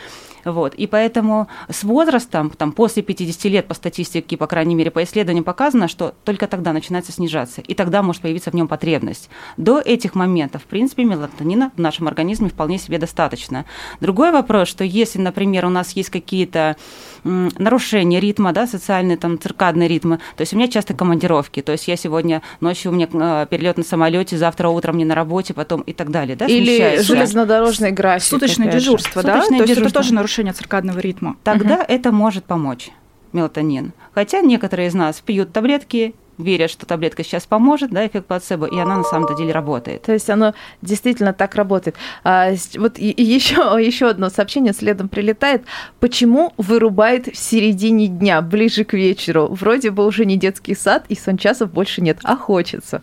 Вот. 0.46 0.74
И 0.76 0.88
поэтому 0.88 1.48
с 1.70 1.84
возрастом, 1.84 2.50
там, 2.50 2.72
после 2.72 3.04
50 3.04 3.46
лет 3.46 3.68
по 3.68 3.74
статистике, 3.74 4.38
по 4.38 4.48
крайней 4.48 4.76
мере, 4.76 4.92
по 4.92 5.04
исследованиям 5.04 5.44
показано, 5.44 5.88
что 5.88 6.14
только 6.24 6.48
тогда 6.48 6.74
начинается 6.74 7.12
снижаться, 7.12 7.62
и 7.62 7.74
тогда 7.74 8.02
может 8.02 8.22
появиться 8.22 8.52
в 8.52 8.54
нем 8.54 8.68
потребность. 8.68 9.30
До 9.58 9.80
этих 9.80 10.16
моментов, 10.16 10.64
в 10.64 10.66
принципе, 10.66 11.04
мелатонина 11.04 11.72
в 11.76 11.80
нашем 11.80 12.08
организме 12.08 12.50
вполне 12.50 12.78
себе 12.78 12.98
достаточно. 12.98 13.66
Другой 14.00 14.32
вопрос, 14.32 14.68
что 14.68 14.84
если, 14.84 15.20
например, 15.20 15.66
у 15.66 15.70
нас 15.70 15.92
есть 15.94 16.10
какие-то 16.10 16.76
нарушения 17.24 18.20
ритма, 18.20 18.52
да, 18.52 18.68
социальные 18.68 19.18
там 19.18 19.40
циркадные 19.40 19.88
ритмы, 19.88 20.18
то 20.36 20.42
есть 20.42 20.54
у 20.54 20.58
меня 20.58 20.68
часто 20.68 20.94
командировки, 20.94 21.62
то 21.62 21.72
есть 21.72 21.88
я 21.88 21.96
сегодня 21.96 22.42
ночью 22.60 22.92
у 22.92 22.96
меня 22.96 23.08
э, 23.12 23.46
перелет 23.50 23.78
на 23.78 23.84
самолете, 23.84 24.38
завтра 24.38 24.70
утром 24.70 24.98
не 24.98 25.06
на 25.06 25.14
работе, 25.14 25.54
потом 25.54 25.82
и 25.82 25.94
так 25.94 26.10
далее, 26.10 26.36
да, 26.36 26.46
Или 26.46 27.02
железнодорожный 27.02 27.92
график. 27.92 28.28
Суточное 28.28 28.72
дежурство, 28.72 29.22
да, 29.22 29.36
Суточное 29.36 29.60
то 29.60 29.66
есть 29.66 29.82
это 29.82 29.94
тоже 29.94 30.14
нарушение 30.14 30.31
нарушение 30.32 30.54
циркадного 30.54 31.00
ритма. 31.00 31.36
Тогда 31.44 31.76
угу. 31.76 31.84
это 31.88 32.12
может 32.12 32.46
помочь 32.46 32.90
мелатонин. 33.34 33.92
Хотя 34.14 34.40
некоторые 34.42 34.88
из 34.88 34.94
нас 34.94 35.20
пьют 35.20 35.52
таблетки, 35.52 36.16
верят, 36.38 36.72
что 36.72 36.86
таблетка 36.86 37.24
сейчас 37.24 37.46
поможет, 37.46 37.92
да, 37.92 38.08
эффект 38.08 38.28
плацебо, 38.28 38.66
и 38.66 38.80
она 38.80 38.98
на 38.98 39.04
самом 39.04 39.36
деле 39.36 39.52
работает. 39.52 40.04
То 40.04 40.14
есть 40.14 40.30
оно 40.30 40.54
действительно 40.82 41.34
так 41.34 41.56
работает. 41.56 41.98
А, 42.24 42.52
вот 42.76 42.98
и, 42.98 43.12
и 43.12 43.24
еще, 43.24 43.56
еще 43.80 44.08
одно 44.08 44.30
сообщение 44.30 44.74
следом 44.74 45.10
прилетает. 45.10 45.64
Почему 46.00 46.54
вырубает 46.58 47.28
в 47.28 47.38
середине 47.38 48.08
дня, 48.08 48.42
ближе 48.42 48.86
к 48.86 48.94
вечеру? 48.94 49.48
Вроде 49.52 49.92
бы 49.92 50.06
уже 50.06 50.26
не 50.26 50.38
детский 50.38 50.76
сад, 50.76 51.04
и 51.10 51.16
сон 51.16 51.38
часов 51.38 51.72
больше 51.72 52.02
нет, 52.02 52.20
а 52.24 52.38
хочется. 52.38 53.02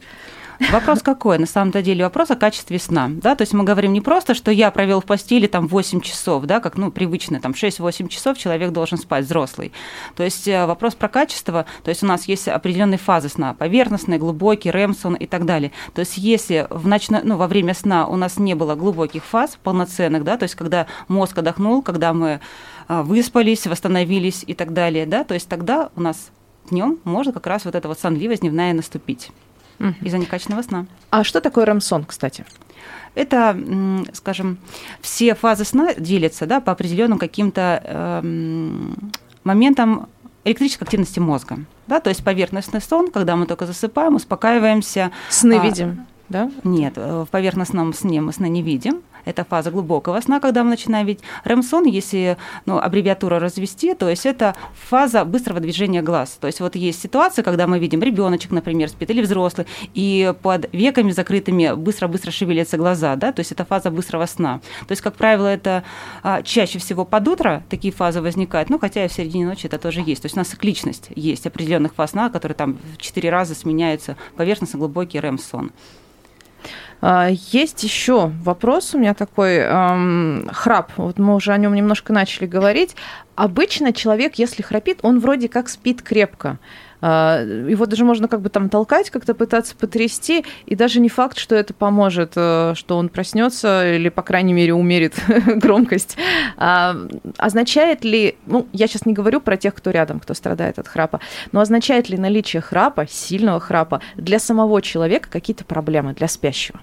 Вопрос 0.72 1.02
какой? 1.02 1.38
На 1.38 1.46
самом-то 1.46 1.82
деле 1.82 2.04
вопрос 2.04 2.30
о 2.30 2.36
качестве 2.36 2.78
сна. 2.78 3.08
Да? 3.10 3.36
То 3.36 3.42
есть 3.42 3.52
мы 3.52 3.64
говорим 3.64 3.92
не 3.92 4.00
просто, 4.00 4.34
что 4.34 4.50
я 4.50 4.70
провел 4.70 5.00
в 5.00 5.04
постели 5.04 5.46
там 5.46 5.66
8 5.68 6.00
часов, 6.00 6.44
да, 6.44 6.60
как 6.60 6.76
ну, 6.76 6.90
привычно, 6.90 7.40
там 7.40 7.52
6-8 7.52 8.08
часов 8.08 8.38
человек 8.38 8.72
должен 8.72 8.98
спать, 8.98 9.24
взрослый. 9.24 9.72
То 10.16 10.24
есть 10.24 10.48
э, 10.48 10.66
вопрос 10.66 10.94
про 10.94 11.08
качество, 11.08 11.66
то 11.84 11.90
есть 11.90 12.02
у 12.02 12.06
нас 12.06 12.26
есть 12.26 12.48
определенные 12.48 12.98
фазы 12.98 13.28
сна, 13.28 13.54
поверхностный, 13.54 14.18
глубокий, 14.18 14.70
ремсон 14.70 15.14
и 15.14 15.26
так 15.26 15.44
далее. 15.44 15.72
То 15.94 16.00
есть 16.00 16.18
если 16.18 16.66
в 16.70 16.86
ночно, 16.86 17.20
ну, 17.22 17.36
во 17.36 17.46
время 17.46 17.74
сна 17.74 18.06
у 18.06 18.16
нас 18.16 18.38
не 18.38 18.54
было 18.54 18.74
глубоких 18.74 19.24
фаз 19.24 19.58
полноценных, 19.62 20.24
да, 20.24 20.36
то 20.36 20.42
есть 20.44 20.56
когда 20.56 20.86
мозг 21.06 21.38
отдохнул, 21.38 21.82
когда 21.82 22.12
мы 22.12 22.40
а, 22.88 23.02
выспались, 23.02 23.66
восстановились 23.66 24.44
и 24.46 24.54
так 24.54 24.72
далее, 24.72 25.06
да, 25.06 25.24
то 25.24 25.34
есть 25.34 25.48
тогда 25.48 25.90
у 25.94 26.00
нас 26.00 26.30
днем 26.70 26.98
может 27.04 27.34
как 27.34 27.46
раз 27.46 27.64
вот 27.64 27.74
эта 27.74 27.88
вот 27.88 27.98
сонливость 27.98 28.42
дневная 28.42 28.72
наступить 28.72 29.30
Мгм. 29.78 29.96
из-за 30.02 30.18
некачественного 30.18 30.62
сна. 30.62 30.86
А 31.10 31.24
что 31.24 31.40
такое 31.40 31.64
ремсон, 31.64 32.04
кстати? 32.04 32.44
Это, 33.14 33.56
скажем, 34.12 34.58
все 35.00 35.34
фазы 35.34 35.64
сна 35.64 35.94
делятся 35.94 36.46
да, 36.46 36.60
по 36.60 36.72
определенным 36.72 37.18
каким-то 37.18 37.82
эм, 37.84 39.12
моментам 39.44 40.08
электрической 40.44 40.84
активности 40.84 41.18
мозга. 41.18 41.58
Да, 41.86 42.00
то 42.00 42.10
есть 42.10 42.22
поверхностный 42.22 42.80
сон, 42.80 43.10
когда 43.10 43.36
мы 43.36 43.46
только 43.46 43.66
засыпаем, 43.66 44.14
успокаиваемся. 44.14 45.10
Сны 45.30 45.54
А, 45.54 45.64
видим, 45.64 46.06
да? 46.28 46.50
Нет, 46.64 46.94
э, 46.96 47.24
в 47.26 47.30
поверхностном 47.30 47.92
сне 47.92 48.20
мы 48.20 48.32
сна 48.32 48.48
не 48.48 48.62
видим. 48.62 49.00
Это 49.24 49.44
фаза 49.44 49.70
глубокого 49.70 50.20
сна, 50.20 50.40
когда 50.40 50.64
мы 50.64 50.70
начинаем 50.70 51.06
видеть. 51.06 51.22
REM-сон, 51.44 51.84
если 51.84 52.36
ну, 52.66 52.78
аббревиатуру 52.78 53.38
развести, 53.38 53.94
то 53.94 54.08
есть 54.08 54.26
это 54.26 54.54
фаза 54.74 55.24
быстрого 55.24 55.60
движения 55.60 56.02
глаз. 56.02 56.38
То 56.40 56.46
есть 56.46 56.60
вот 56.60 56.76
есть 56.76 57.00
ситуация, 57.00 57.42
когда 57.42 57.66
мы 57.66 57.78
видим 57.78 58.02
ребеночек, 58.02 58.50
например, 58.50 58.88
спит, 58.88 59.10
или 59.10 59.22
взрослый, 59.22 59.66
и 59.94 60.34
под 60.42 60.68
веками 60.72 61.10
закрытыми 61.10 61.74
быстро-быстро 61.74 62.30
шевелятся 62.30 62.76
глаза, 62.76 63.16
да, 63.16 63.32
то 63.32 63.40
есть 63.40 63.52
это 63.52 63.64
фаза 63.64 63.90
быстрого 63.90 64.26
сна. 64.26 64.60
То 64.86 64.92
есть, 64.92 65.02
как 65.02 65.14
правило, 65.14 65.46
это 65.46 65.84
а, 66.22 66.42
чаще 66.42 66.78
всего 66.78 67.04
под 67.04 67.28
утро 67.28 67.62
такие 67.68 67.92
фазы 67.92 68.20
возникают, 68.20 68.70
ну, 68.70 68.78
хотя 68.78 69.04
и 69.04 69.08
в 69.08 69.12
середине 69.12 69.46
ночи 69.46 69.66
это 69.66 69.78
тоже 69.78 70.00
есть. 70.00 70.22
То 70.22 70.26
есть 70.26 70.36
у 70.36 70.40
нас 70.40 70.48
цикличность 70.48 71.10
есть 71.14 71.46
определенных 71.46 71.94
фаз 71.94 72.08
сна, 72.08 72.30
которые 72.30 72.56
там 72.56 72.78
в 72.94 72.96
четыре 72.98 73.30
раза 73.30 73.54
сменяются 73.54 74.16
поверхностно 74.36 74.78
глубокий 74.78 75.18
REM-сон. 75.18 75.70
А, 77.00 77.28
Есть 77.30 77.82
еще 77.84 78.32
вопрос 78.42 78.94
у 78.94 78.98
меня 78.98 79.14
такой, 79.14 79.56
эм, 79.58 80.48
храп. 80.52 80.92
Вот 80.96 81.18
мы 81.18 81.34
уже 81.34 81.52
о 81.52 81.58
нем 81.58 81.74
немножко 81.74 82.12
начали 82.12 82.46
говорить. 82.46 82.96
Обычно 83.36 83.92
человек, 83.92 84.34
если 84.36 84.62
храпит, 84.62 84.98
он 85.02 85.20
вроде 85.20 85.48
как 85.48 85.68
спит 85.68 86.02
крепко. 86.02 86.58
А, 87.00 87.40
Его 87.42 87.86
даже 87.86 88.04
можно 88.04 88.26
как 88.26 88.40
бы 88.40 88.48
там 88.48 88.68
толкать, 88.68 89.10
как-то 89.10 89.34
пытаться 89.34 89.76
потрясти, 89.76 90.44
и 90.66 90.74
даже 90.74 90.98
не 90.98 91.08
факт, 91.08 91.38
что 91.38 91.54
это 91.54 91.72
поможет, 91.72 92.32
э, 92.34 92.72
что 92.74 92.96
он 92.96 93.08
проснется 93.08 93.94
или, 93.94 94.08
по 94.08 94.22
крайней 94.22 94.52
мере, 94.52 94.74
умерит 94.74 95.14
громкость. 95.46 96.16
А, 96.56 96.96
Означает 97.36 98.04
ли, 98.04 98.36
ну, 98.46 98.66
я 98.72 98.88
сейчас 98.88 99.06
не 99.06 99.12
говорю 99.12 99.40
про 99.40 99.56
тех, 99.56 99.74
кто 99.74 99.90
рядом, 99.90 100.18
кто 100.18 100.34
страдает 100.34 100.80
от 100.80 100.88
храпа, 100.88 101.20
но 101.52 101.60
означает 101.60 102.08
ли 102.08 102.18
наличие 102.18 102.60
храпа, 102.62 103.06
сильного 103.08 103.60
храпа, 103.60 104.00
для 104.16 104.40
самого 104.40 104.82
человека 104.82 105.28
какие-то 105.30 105.64
проблемы, 105.64 106.14
для 106.14 106.26
спящего? 106.26 106.80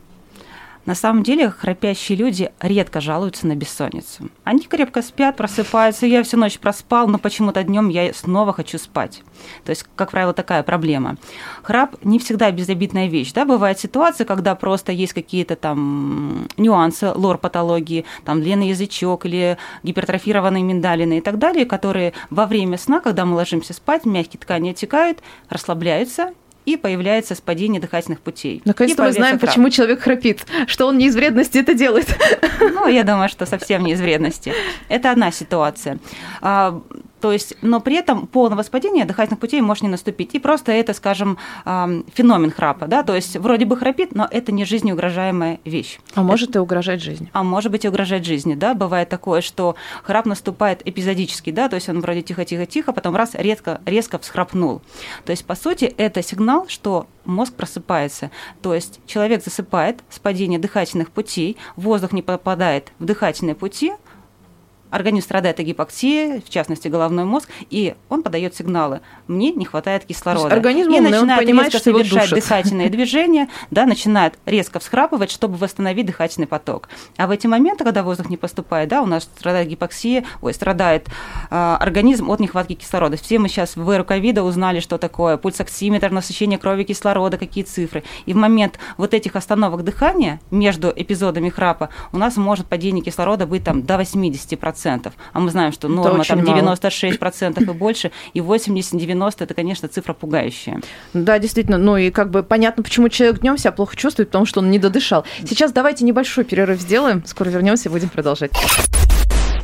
На 0.86 0.94
самом 0.94 1.24
деле 1.24 1.50
храпящие 1.50 2.18
люди 2.18 2.52
редко 2.60 3.02
жалуются 3.02 3.48
на 3.48 3.56
бессонницу. 3.56 4.30
Они 4.44 4.62
крепко 4.62 5.02
спят, 5.02 5.36
просыпаются, 5.36 6.06
я 6.06 6.22
всю 6.24 6.38
ночь 6.38 6.60
проспал, 6.60 7.08
но 7.08 7.18
почему-то 7.18 7.64
днем 7.64 7.90
я 7.90 8.14
снова 8.14 8.54
хочу 8.54 8.78
спать. 8.78 9.24
То 9.64 9.72
есть, 9.72 9.86
как 9.96 10.12
правило, 10.12 10.34
такая 10.34 10.62
проблема. 10.62 11.18
Храп 11.64 11.96
не 12.04 12.20
всегда 12.20 12.52
безобидная 12.52 13.08
вещь. 13.08 13.34
Да? 13.34 13.46
Бывает 13.46 13.80
ситуация, 13.80 14.26
когда 14.26 14.54
просто 14.54 14.92
есть 14.92 15.14
какие-то 15.14 15.56
там 15.56 16.48
нюансы 16.58 17.12
лор-патологии, 17.12 18.06
там 18.24 18.42
длинный 18.42 18.70
язычок 18.70 19.26
или 19.26 19.58
гипертрофированные 19.84 20.64
миндалины 20.64 21.18
и 21.18 21.22
так 21.22 21.40
далее, 21.40 21.66
которые 21.66 22.14
во 22.30 22.46
время 22.46 22.78
сна, 22.78 23.00
когда 23.00 23.26
мы 23.26 23.36
ложимся 23.36 23.74
спать, 23.74 24.06
мягкие 24.06 24.40
ткани 24.40 24.70
отекают, 24.70 25.20
расслабляются, 25.50 26.34
и 26.66 26.78
появляется 26.78 27.36
спадение 27.36 27.80
дыхательных 27.80 28.20
путей. 28.20 28.62
Наконец-то 28.66 29.04
мы 29.04 29.12
знаем, 29.12 29.40
храп. 29.40 29.50
почему 29.50 29.70
человек 29.70 30.02
храпит, 30.02 30.46
что 30.68 30.88
он 30.88 30.98
не 30.98 31.08
из 31.08 31.16
вредности 31.16 31.58
это 31.58 31.74
делает. 31.74 32.08
Ну, 32.60 32.88
я 32.88 33.04
думаю, 33.04 33.30
что 33.30 33.46
совсем 33.46 33.84
не 33.84 33.94
из 33.94 34.02
вредности. 34.02 34.54
Это 34.90 35.12
одна 35.12 35.32
ситуация. 35.32 36.00
То 37.26 37.32
есть, 37.32 37.56
но 37.64 37.80
при 37.80 37.96
этом 37.96 38.28
полного 38.28 38.62
спадения 38.62 39.04
дыхательных 39.04 39.40
путей 39.40 39.60
может 39.60 39.82
не 39.82 39.90
наступить. 39.90 40.36
И 40.36 40.40
просто 40.40 40.72
это, 40.72 40.94
скажем, 40.94 41.40
феномен 41.64 42.52
храпа. 42.52 42.86
Да? 42.86 43.02
То 43.02 43.16
есть, 43.16 43.36
вроде 43.38 43.66
бы 43.66 43.76
храпит, 43.78 44.14
но 44.14 44.28
это 44.30 44.52
не 44.52 44.64
жизнеугрожаемая 44.64 45.60
вещь. 45.66 45.98
А 46.14 46.22
может 46.22 46.56
и 46.56 46.60
угрожать 46.60 47.02
жизни. 47.02 47.32
А 47.34 47.44
может 47.44 47.72
быть 47.72 47.84
и 47.84 47.90
угрожать 47.90 48.24
жизни, 48.26 48.54
да, 48.54 48.76
бывает 48.76 49.10
такое, 49.10 49.42
что 49.42 49.74
храп 50.04 50.28
наступает 50.28 50.88
эпизодически, 50.88 51.50
да, 51.50 51.68
то 51.68 51.78
есть 51.78 51.90
он 51.90 52.00
вроде 52.00 52.22
тихо-тихо-тихо, 52.22 52.94
потом 52.94 53.16
раз 53.16 53.32
резко, 53.34 53.82
резко 53.88 54.20
всхрапнул. 54.20 54.84
То 55.26 55.32
есть, 55.32 55.46
по 55.46 55.56
сути, 55.56 55.86
это 55.98 56.22
сигнал, 56.22 56.68
что 56.68 57.08
мозг 57.26 57.56
просыпается. 57.56 58.30
То 58.62 58.76
есть 58.76 59.00
человек 59.08 59.44
засыпает 59.44 60.02
с 60.12 60.20
падения 60.20 60.60
дыхательных 60.60 61.10
путей, 61.10 61.58
воздух 61.76 62.12
не 62.12 62.22
попадает 62.22 62.92
в 63.00 63.06
дыхательные 63.06 63.56
пути, 63.56 63.94
организм 64.92 65.26
страдает 65.26 65.60
от 65.60 65.66
гипоксии, 65.66 66.40
в 66.40 66.50
частности 66.50 66.88
головной 66.88 67.26
мозг, 67.26 67.50
и 67.70 67.96
он 68.10 68.24
подает 68.24 68.56
сигналы. 68.56 69.02
Мне 69.28 69.52
не 69.52 69.66
хватает 69.66 70.06
кислорода. 70.06 70.54
организм 70.54 70.92
и 70.92 70.98
умный, 70.98 71.20
он 71.20 71.28
начинает 71.28 71.42
понимает, 71.42 71.74
резко 71.74 71.92
что 71.92 71.94
совершать 71.94 72.30
дыхательные 72.30 72.90
движения, 72.96 73.50
да, 73.72 73.86
начинает 73.86 74.38
резко 74.46 74.80
всхрапывать, 74.80 75.32
чтобы 75.32 75.58
восстановить 75.58 76.06
дыхательный 76.06 76.48
поток. 76.48 76.90
А 77.18 77.28
в 77.28 77.32
эти 77.32 77.48
моменты, 77.48 77.84
когда 77.84 78.04
воздух 78.04 78.30
не 78.30 78.38
поступает, 78.38 78.90
да, 78.90 79.02
у 79.02 79.06
нас 79.06 79.24
страдает 79.24 79.68
гипоксия, 79.68 80.24
ой, 80.42 80.54
страдает 80.54 81.08
а, 81.50 81.78
организм 81.78 82.30
от 82.30 82.40
нехватки 82.40 82.74
кислорода. 82.74 83.18
Все 83.18 83.40
мы 83.40 83.50
сейчас 83.50 83.76
в 83.76 83.90
эру 83.90 84.06
ковида 84.06 84.44
узнали, 84.44 84.80
что 84.80 84.98
такое 84.98 85.38
пульсоксиметр, 85.38 86.12
насыщение 86.12 86.60
крови 86.60 86.84
кислорода, 86.84 87.38
какие 87.38 87.64
цифры. 87.64 88.04
И 88.26 88.34
в 88.34 88.38
момент 88.38 88.80
вот 88.98 89.14
этих 89.14 89.36
остановок 89.36 89.84
дыхания 89.84 90.40
между 90.52 90.92
эпизодами 90.96 91.50
храпа 91.50 91.90
у 92.12 92.18
нас 92.18 92.38
может 92.38 92.68
падение 92.68 93.04
кислорода 93.04 93.46
быть 93.46 93.64
там 93.64 93.82
до 93.82 93.96
80%. 93.96 94.75
А 95.34 95.40
мы 95.40 95.50
знаем, 95.52 95.72
что 95.72 95.88
норма 95.88 96.24
там 96.24 96.44
мало. 96.44 96.74
96% 96.74 97.62
и 97.62 97.66
больше, 97.74 98.12
и 98.34 98.40
80-90% 98.40 99.36
это, 99.40 99.54
конечно, 99.54 99.88
цифра 99.88 100.14
пугающая. 100.14 100.82
Да, 101.14 101.40
действительно. 101.40 101.78
Ну 101.78 101.98
и 101.98 102.12
как 102.12 102.30
бы 102.30 102.44
понятно, 102.44 102.84
почему 102.84 103.10
человек 103.10 103.40
днем 103.40 103.58
себя 103.58 103.72
плохо 103.72 103.96
чувствует, 103.96 104.30
потому 104.30 104.46
что 104.46 104.60
он 104.60 104.72
не 104.72 104.80
додышал. 104.80 105.26
Сейчас 105.48 105.72
давайте 105.72 106.06
небольшой 106.06 106.44
перерыв 106.44 106.80
сделаем. 106.80 107.24
Скоро 107.26 107.50
вернемся 107.50 107.90
и 107.90 107.92
будем 107.92 108.10
продолжать. 108.10 108.52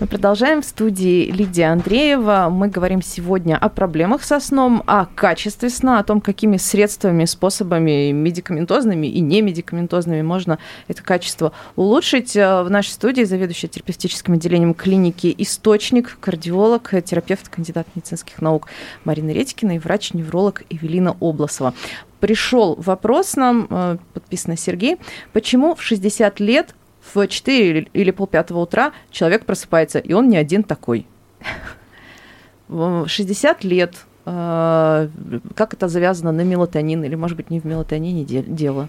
Мы 0.02 0.08
продолжаем 0.08 0.64
в 0.64 0.66
студии 0.66 1.30
Лидия 1.30 1.66
Андреева. 1.66 2.48
Мы 2.52 2.70
говорим 2.70 3.04
сегодня 3.04 3.56
о 3.56 3.70
проблемах 3.70 4.24
со 4.24 4.40
сном, 4.40 4.82
о 4.88 5.06
качестве 5.06 5.70
сна, 5.70 6.00
о 6.00 6.04
том, 6.04 6.22
какими 6.22 6.58
средствами, 6.58 7.26
способами 7.26 8.12
медикаментозными 8.12 9.06
и 9.06 9.20
немедикаментозными 9.20 10.24
можно 10.24 10.58
это 10.88 11.04
качество 11.04 11.52
улучшить. 11.76 12.36
Э, 12.36 12.64
В 12.64 12.72
нашей 12.72 12.90
студии 12.90 13.22
заведующая 13.22 13.70
терапевтическим 13.70 14.34
отделением 14.34 14.74
клиники 14.74 15.36
«Источник», 15.38 16.18
кардиолог, 16.20 16.96
терапевт, 17.06 17.50
кандидат 17.50 17.86
медицинских 17.94 18.42
наук 18.42 18.70
Марина 19.04 19.30
Редькина 19.30 19.76
и 19.76 19.80
врач-невролог 19.80 20.64
Эвелина 20.72 21.16
Обласова. 21.20 21.76
Пришел 22.20 22.74
вопрос 22.80 23.36
нам, 23.36 23.68
э, 23.70 23.98
подписано 24.16 24.58
Сергей, 24.58 24.98
почему 25.32 25.76
в 25.76 25.84
60 25.84 26.40
лет 26.40 26.74
в 27.14 27.28
4 27.28 27.88
или- 27.94 28.12
полпятого 28.12 28.60
утра 28.60 28.94
человек 29.10 29.46
просыпается, 29.46 30.00
и 30.00 30.14
он 30.14 30.30
не 30.30 30.38
один 30.38 30.64
такой. 30.64 31.08
В 32.68 33.08
60 33.08 33.64
лет, 33.66 33.96
э, 34.26 35.10
как 35.56 35.74
это 35.74 35.88
завязано 35.90 36.32
на 36.32 36.42
мелатонин, 36.42 37.04
или, 37.04 37.16
может 37.16 37.36
быть, 37.36 37.50
не 37.50 37.60
в 37.60 37.66
мелатонине 37.66 38.24
де- 38.24 38.44
дело? 38.44 38.88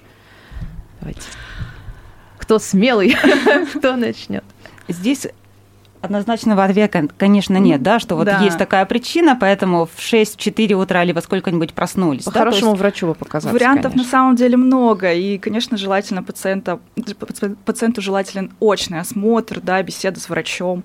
Давайте. 1.00 1.22
Кто 2.38 2.58
смелый, 2.58 3.16
кто 3.76 3.96
начнет? 3.96 4.44
Здесь 4.88 5.26
однозначного 6.02 6.64
ответа, 6.64 7.08
конечно, 7.16 7.56
нет, 7.56 7.82
да, 7.82 7.98
что 7.98 8.16
вот 8.16 8.26
Да. 8.26 8.40
есть 8.40 8.58
такая 8.58 8.84
причина, 8.84 9.36
поэтому 9.40 9.86
в 9.86 9.98
6-4 9.98 10.74
утра 10.74 11.04
либо 11.04 11.20
сколько-нибудь 11.20 11.72
проснулись. 11.72 12.24
По 12.24 12.32
да, 12.32 12.40
хорошему 12.40 12.74
врачу 12.74 13.06
бы 13.06 13.14
показаться, 13.14 13.54
Вариантов 13.54 13.84
на 13.84 13.90
конечно. 13.90 14.10
самом 14.10 14.36
деле 14.36 14.56
много, 14.56 15.12
и, 15.12 15.38
конечно, 15.38 15.76
желательно 15.76 16.22
пациента, 16.22 16.80
пациенту 17.64 18.02
желателен 18.02 18.52
очный 18.60 19.00
осмотр, 19.00 19.60
да, 19.60 19.82
беседа 19.82 20.20
с 20.20 20.28
врачом. 20.28 20.84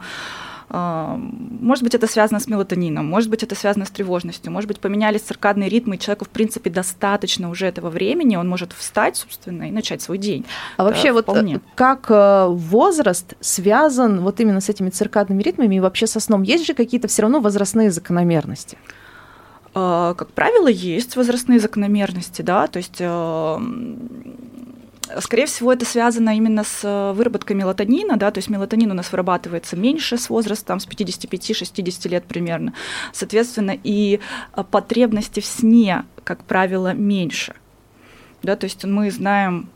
А, 0.69 1.17
Может 1.17 1.83
быть, 1.83 1.95
это 1.95 2.07
связано 2.07 2.39
с 2.41 2.47
мелатонином, 2.47 3.05
может 3.05 3.29
быть, 3.29 3.41
это 3.41 3.55
связано 3.55 3.85
с 3.85 3.89
тревожностью, 3.89 4.51
может 4.51 4.67
быть, 4.67 4.79
поменялись 4.81 5.21
циркадные 5.21 5.69
ритмы, 5.69 5.95
и 5.95 5.99
человеку, 5.99 6.25
в 6.25 6.29
принципе, 6.29 6.69
достаточно 6.69 7.49
уже 7.49 7.67
этого 7.67 7.89
времени, 7.89 8.35
он 8.35 8.49
может 8.49 8.73
встать, 8.73 9.15
собственно, 9.15 9.69
и 9.69 9.71
начать 9.71 10.01
свой 10.01 10.17
день. 10.17 10.45
А 10.75 10.83
Да, 10.83 10.89
вообще 10.89 11.13
вот 11.13 11.23
вполне. 11.23 11.55
э, 11.55 11.59
как 11.75 12.07
э, 12.09 12.47
возраст 12.49 13.35
связан 13.39 14.19
вот 14.21 14.41
именно 14.41 14.59
с 14.59 14.67
этими 14.67 14.89
циркадными 14.89 15.41
ритмами 15.41 15.75
и 15.75 15.79
вообще 15.79 16.05
со 16.05 16.19
сном? 16.19 16.43
Есть 16.43 16.65
же 16.67 16.73
какие-то 16.73 17.07
все 17.07 17.21
равно 17.21 17.39
возрастные 17.39 17.89
закономерности? 17.89 18.77
Э, 19.73 20.15
как 20.17 20.31
правило, 20.33 20.67
есть 20.67 21.15
возрастные 21.15 21.59
закономерности, 21.61 22.41
да, 22.41 22.67
то 22.67 22.77
есть 22.77 22.97
э, 22.99 23.59
Скорее 25.19 25.45
всего, 25.45 25.73
это 25.73 25.85
связано 25.85 26.35
именно 26.35 26.63
с 26.63 26.83
э, 26.83 27.13
выработкой 27.13 27.55
мелатонина, 27.55 28.17
да, 28.17 28.31
то 28.31 28.39
есть 28.39 28.49
мелатонин 28.49 28.91
у 28.91 28.93
нас 28.93 29.11
вырабатывается 29.11 29.75
меньше 29.75 30.17
с 30.17 30.29
возрастом, 30.29 30.79
с 30.79 30.87
55-60 30.87 32.09
лет 32.09 32.25
примерно. 32.25 32.73
Соответственно, 33.13 33.77
и 33.83 34.19
э, 34.55 34.63
потребности 34.69 35.39
в 35.39 35.45
сне, 35.45 36.05
как 36.23 36.43
правило, 36.43 36.93
меньше. 36.93 37.55
Да, 38.43 38.55
то 38.55 38.65
есть 38.65 38.83
мы 38.85 39.09
знаем 39.11 39.69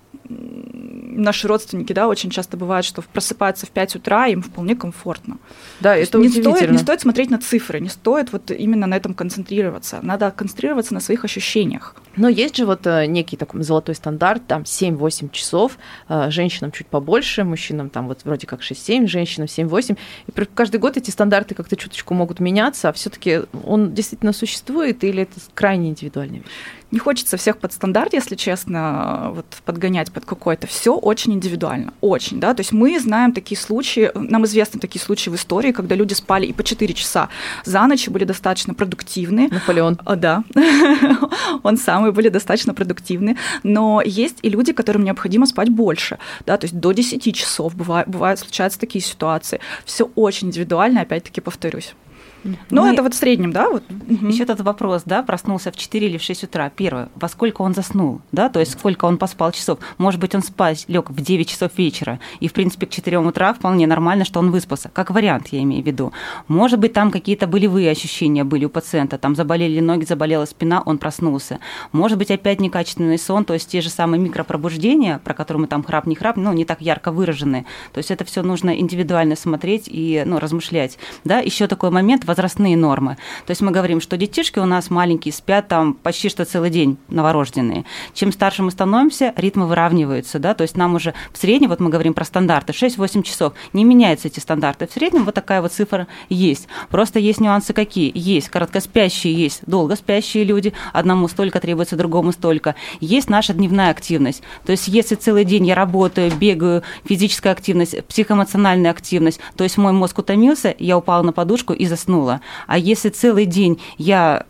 наши 1.22 1.48
родственники, 1.48 1.94
да, 1.94 2.08
очень 2.08 2.30
часто 2.30 2.58
бывает, 2.58 2.86
что 2.86 3.01
просыпаются 3.01 3.66
в 3.66 3.70
5 3.70 3.96
утра, 3.96 4.28
им 4.28 4.42
вполне 4.42 4.75
комфортно. 4.75 5.38
Да, 5.80 5.96
это 5.96 6.18
не 6.18 6.30
стоит, 6.30 6.70
не 6.70 6.78
стоит 6.78 7.01
смотреть 7.01 7.30
на 7.30 7.40
цифры, 7.40 7.80
не 7.80 7.90
стоит 7.90 8.32
вот 8.32 8.51
именно 8.51 8.88
на 8.88 8.96
этом 8.96 9.13
концентрироваться. 9.13 10.00
Надо 10.01 10.32
концентрироваться 10.32 10.94
на 10.94 11.00
своих 11.00 11.24
ощущениях. 11.25 11.96
Но 12.16 12.28
есть 12.28 12.58
же 12.58 12.66
вот 12.66 12.86
э, 12.86 13.06
некий 13.06 13.38
такой 13.38 13.63
золотой 13.63 13.96
стандарт, 13.96 14.46
там 14.48 14.63
7-8 14.63 15.32
часов, 15.32 15.78
э, 16.10 16.30
женщинам 16.30 16.72
чуть 16.72 16.88
побольше, 16.88 17.44
мужчинам 17.44 17.90
там 17.90 18.08
вот 18.08 18.22
вроде 18.25 18.48
как 18.48 18.62
6-7, 18.62 19.08
женщинам 19.08 19.48
7-8. 19.48 19.98
И 20.28 20.46
каждый 20.54 20.80
год 20.80 20.98
эти 20.98 21.10
стандарты 21.10 21.56
как-то 21.56 21.75
чуточку 21.75 22.13
могут 22.13 22.40
меняться, 22.40 22.90
а 22.90 22.94
все 22.94 23.10
таки 23.10 23.42
он 23.63 23.94
действительно 23.94 24.34
существует 24.34 25.04
или 25.04 25.24
это 25.24 25.40
крайне 25.54 25.90
индивидуальная 25.90 26.40
вещь? 26.40 26.48
Не 26.91 27.00
хочется 27.00 27.38
всех 27.38 27.57
под 27.57 27.71
стандарт, 27.74 28.13
если 28.13 28.36
честно, 28.36 29.31
вот 29.33 29.45
подгонять 29.65 30.12
под 30.12 30.25
какой-то. 30.25 30.67
Все 30.67 30.93
очень 30.93 31.33
индивидуально, 31.33 31.93
очень, 32.01 32.39
да. 32.39 32.53
То 32.53 32.60
есть 32.62 32.74
мы 32.74 33.00
знаем 33.00 33.33
такие 33.33 33.57
случаи, 33.57 34.12
нам 34.13 34.45
известны 34.45 34.79
такие 34.79 35.01
случаи 35.01 35.29
в 35.29 35.36
истории, 35.36 35.71
когда 35.71 35.95
люди 35.95 36.13
спали 36.13 36.45
и 36.45 36.53
по 36.53 36.63
4 36.63 36.93
часа 36.93 37.29
за 37.63 37.86
ночь 37.88 38.10
были 38.10 38.25
достаточно 38.25 38.74
продуктивны. 38.74 39.48
Наполеон. 39.50 40.00
А, 40.03 40.15
да, 40.15 40.43
он 41.63 41.77
сам 41.77 42.07
и 42.07 42.12
были 42.12 42.29
достаточно 42.29 42.74
продуктивны. 42.74 43.38
Но 43.63 44.01
есть 44.03 44.39
и 44.41 44.50
люди, 44.50 44.74
которым 44.74 45.03
необходимо 45.03 45.45
спать 45.45 45.69
больше, 45.69 46.19
да, 46.45 46.57
то 46.57 46.65
есть 46.65 46.77
до 46.77 46.91
10 46.91 47.36
часов 47.36 47.75
бывают, 47.75 48.10
бывают 48.10 48.39
случаются 48.39 48.79
такие 48.79 49.03
ситуации. 49.03 49.62
Все 49.86 50.10
очень 50.15 50.48
индивидуально, 50.48 51.01
опять-таки 51.01 51.41
повторюсь. 51.41 51.95
Ну, 52.43 52.81
Мы... 52.83 52.93
это 52.93 53.03
вот 53.03 53.13
в 53.13 53.17
среднем, 53.17 53.51
да? 53.51 53.69
Вот. 53.69 53.83
Еще 54.21 54.45
тот 54.45 54.62
вопрос, 54.62 55.03
да, 55.05 55.24
проснулся 55.24 55.71
в 55.71 55.75
4 55.75 56.07
или 56.07 56.17
в 56.17 56.24
6 56.24 56.45
утра. 56.45 56.71
Первое, 56.75 57.10
во 57.15 57.27
сколько 57.27 57.62
он 57.62 57.74
заснул, 57.74 58.21
да, 58.31 58.50
то 58.50 58.60
есть 58.60 58.74
сколько 58.74 59.05
он 59.05 59.17
поспал 59.17 59.51
часов. 59.51 59.79
Может 59.98 60.19
быть, 60.19 60.33
он 60.33 60.41
спать 60.41 60.86
лег 60.88 61.10
в 61.10 61.21
9 61.21 61.48
часов 61.48 61.71
вечера, 61.77 62.19
и, 62.39 62.48
в 62.48 62.53
принципе, 62.53 62.86
к 62.86 62.89
4 62.89 63.19
утра 63.19 63.53
вполне 63.53 63.88
нормально, 63.88 64.25
что 64.25 64.39
он 64.39 64.51
выспался. 64.51 64.89
Как 64.89 65.12
вариант, 65.12 65.50
я 65.50 65.62
имею 65.62 65.83
в 65.83 65.86
виду. 65.86 66.13
Может 66.48 66.79
быть, 66.79 66.93
там 66.93 67.12
какие-то 67.12 67.48
болевые 67.48 67.91
ощущения 67.91 68.43
были 68.43 68.65
у 68.65 68.69
пациента, 68.69 69.17
там 69.17 69.36
заболели 69.36 69.79
ноги, 69.79 70.05
заболела 70.05 70.45
спина, 70.45 70.81
он 70.86 70.98
проснулся. 70.98 71.60
Может 71.91 72.17
быть, 72.17 72.31
опять 72.31 72.60
некачественный 72.60 73.19
сон, 73.19 73.45
то 73.45 73.53
есть 73.53 73.69
те 73.69 73.81
же 73.81 73.89
самые 73.89 74.19
микропробуждения, 74.19 75.19
про 75.24 75.33
которые 75.33 75.62
мы 75.62 75.67
там 75.67 75.83
храп, 75.83 76.07
не 76.07 76.15
храп, 76.15 76.38
ну, 76.38 76.53
не 76.53 76.65
так 76.65 76.81
ярко 76.81 77.12
выражены. 77.12 77.65
То 77.93 78.00
есть 78.00 78.12
это 78.12 78.25
все 78.25 78.41
нужно 78.41 78.71
индивидуально 78.79 79.36
смотреть 79.36 79.83
и, 79.88 80.24
ну, 80.25 80.39
размышлять. 80.39 80.98
Да, 81.24 81.39
еще 81.39 81.67
такой 81.67 81.91
момент, 81.91 82.25
возрастные 82.32 82.78
нормы. 82.78 83.18
То 83.46 83.52
есть 83.52 83.62
мы 83.62 83.72
говорим, 83.72 84.00
что 84.00 84.16
детишки 84.16 84.60
у 84.60 84.66
нас 84.66 84.90
маленькие, 84.90 85.34
спят 85.34 85.68
там 85.68 85.94
почти 85.94 86.30
что 86.30 86.46
целый 86.46 86.70
день, 86.70 86.98
новорожденные. 87.10 87.84
Чем 88.14 88.32
старше 88.32 88.64
мы 88.64 88.72
становимся, 88.72 89.34
ритмы 89.36 89.68
выравниваются, 89.68 90.40
да, 90.40 90.54
то 90.54 90.62
есть 90.62 90.78
нам 90.78 90.96
уже 90.96 91.14
в 91.34 91.38
среднем, 91.38 91.70
вот 91.70 91.82
мы 91.82 91.90
говорим 91.90 92.14
про 92.14 92.24
стандарты, 92.24 92.72
6-8 92.72 93.24
часов, 93.24 93.54
не 93.74 93.84
меняются 93.84 94.30
эти 94.30 94.40
стандарты. 94.40 94.88
В 94.88 94.94
среднем 94.94 95.26
вот 95.26 95.36
такая 95.36 95.62
вот 95.62 95.74
цифра 95.74 96.08
есть. 96.30 96.70
Просто 96.90 97.20
есть 97.20 97.42
нюансы 97.42 97.74
какие? 97.74 98.12
Есть 98.16 98.48
короткоспящие, 98.48 99.34
есть 99.34 99.62
долгоспящие 99.68 100.46
люди, 100.46 100.74
одному 100.94 101.28
столько 101.28 101.60
требуется, 101.60 101.98
другому 101.98 102.32
столько. 102.32 102.76
Есть 103.02 103.30
наша 103.30 103.54
дневная 103.54 103.92
активность. 103.92 104.42
То 104.66 104.72
есть 104.72 104.88
если 104.88 105.16
целый 105.16 105.44
день 105.44 105.68
я 105.68 105.76
работаю, 105.76 106.32
бегаю, 106.32 106.84
физическая 107.04 107.52
активность, 107.52 108.06
психоэмоциональная 108.06 108.92
активность, 108.92 109.42
то 109.58 109.66
есть 109.66 109.78
мой 109.78 109.92
мозг 109.92 110.20
утомился, 110.20 110.74
я 110.80 110.98
упала 110.98 111.24
на 111.24 111.34
подушку 111.34 111.74
и 111.74 111.86
заснула 111.88 112.21
заснула. 112.22 112.42
А 112.68 112.78
если 112.78 113.10
целый 113.10 113.46
день 113.46 113.82
я 113.98 114.46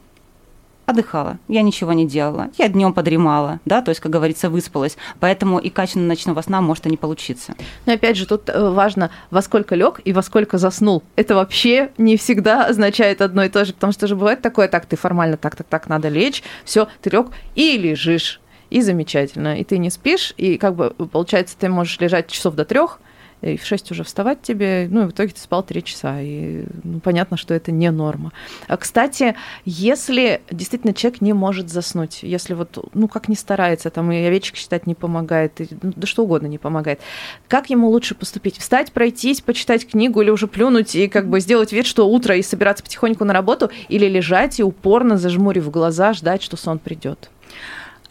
отдыхала, 0.85 1.37
я 1.47 1.61
ничего 1.61 1.93
не 1.93 2.05
делала, 2.05 2.49
я 2.57 2.67
днем 2.67 2.93
подремала, 2.93 3.59
да, 3.65 3.81
то 3.81 3.89
есть, 3.89 4.01
как 4.01 4.11
говорится, 4.11 4.49
выспалась, 4.49 4.97
поэтому 5.19 5.57
и 5.57 5.69
качественного 5.69 6.09
ночного 6.09 6.41
сна 6.41 6.59
может 6.59 6.85
и 6.85 6.89
не 6.89 6.97
получиться. 6.97 7.53
Но 7.85 7.93
опять 7.93 8.17
же, 8.17 8.25
тут 8.25 8.49
э, 8.49 8.69
важно, 8.69 9.09
во 9.29 9.41
сколько 9.41 9.75
лег 9.75 10.01
и 10.03 10.11
во 10.11 10.21
сколько 10.21 10.57
заснул. 10.57 11.03
Это 11.15 11.35
вообще 11.35 11.91
не 11.97 12.17
всегда 12.17 12.65
означает 12.65 13.21
одно 13.21 13.43
и 13.43 13.49
то 13.49 13.63
же, 13.63 13.73
потому 13.73 13.93
что 13.93 14.07
же 14.07 14.15
бывает 14.15 14.41
такое, 14.41 14.67
так, 14.67 14.85
ты 14.85 14.97
формально 14.97 15.37
так, 15.37 15.55
так, 15.55 15.67
так, 15.67 15.87
надо 15.87 16.09
лечь, 16.09 16.43
все, 16.65 16.87
ты 17.01 17.09
лег 17.09 17.27
и 17.55 17.77
лежишь, 17.77 18.41
и 18.69 18.81
замечательно, 18.81 19.59
и 19.59 19.63
ты 19.63 19.77
не 19.77 19.91
спишь, 19.91 20.33
и 20.35 20.57
как 20.57 20.75
бы 20.75 20.89
получается, 20.89 21.55
ты 21.57 21.69
можешь 21.69 21.99
лежать 21.99 22.27
часов 22.27 22.55
до 22.55 22.65
трех, 22.65 22.99
и 23.41 23.57
в 23.57 23.65
6 23.65 23.91
уже 23.91 24.03
вставать 24.03 24.41
тебе, 24.41 24.87
ну, 24.89 25.03
и 25.03 25.05
в 25.07 25.11
итоге 25.11 25.33
ты 25.33 25.39
спал 25.39 25.63
3 25.63 25.83
часа, 25.83 26.21
и 26.21 26.65
ну, 26.83 26.99
понятно, 26.99 27.37
что 27.37 27.53
это 27.53 27.71
не 27.71 27.89
норма. 27.91 28.31
А, 28.67 28.77
кстати, 28.77 29.35
если 29.65 30.41
действительно 30.51 30.93
человек 30.93 31.21
не 31.21 31.33
может 31.33 31.69
заснуть, 31.69 32.23
если 32.23 32.53
вот, 32.53 32.77
ну, 32.93 33.07
как 33.07 33.27
не 33.27 33.35
старается, 33.35 33.89
там, 33.89 34.11
и 34.11 34.17
овечек 34.17 34.55
считать 34.55 34.87
не 34.87 34.95
помогает, 34.95 35.59
и, 35.61 35.67
ну, 35.81 35.93
да 35.95 36.07
что 36.07 36.23
угодно 36.23 36.47
не 36.47 36.57
помогает, 36.57 36.99
как 37.47 37.69
ему 37.69 37.89
лучше 37.89 38.15
поступить? 38.15 38.57
Встать, 38.57 38.91
пройтись, 38.91 39.41
почитать 39.41 39.87
книгу 39.87 40.21
или 40.21 40.29
уже 40.29 40.47
плюнуть 40.47 40.95
и 40.95 41.07
как 41.07 41.27
бы 41.27 41.39
сделать 41.39 41.71
вид, 41.71 41.85
что 41.85 42.07
утро, 42.07 42.35
и 42.35 42.41
собираться 42.41 42.83
потихоньку 42.83 43.25
на 43.25 43.33
работу, 43.33 43.71
или 43.89 44.05
лежать 44.07 44.59
и 44.59 44.63
упорно, 44.63 45.17
зажмурив 45.17 45.69
глаза, 45.71 46.13
ждать, 46.13 46.43
что 46.43 46.57
сон 46.57 46.79
придет? 46.79 47.29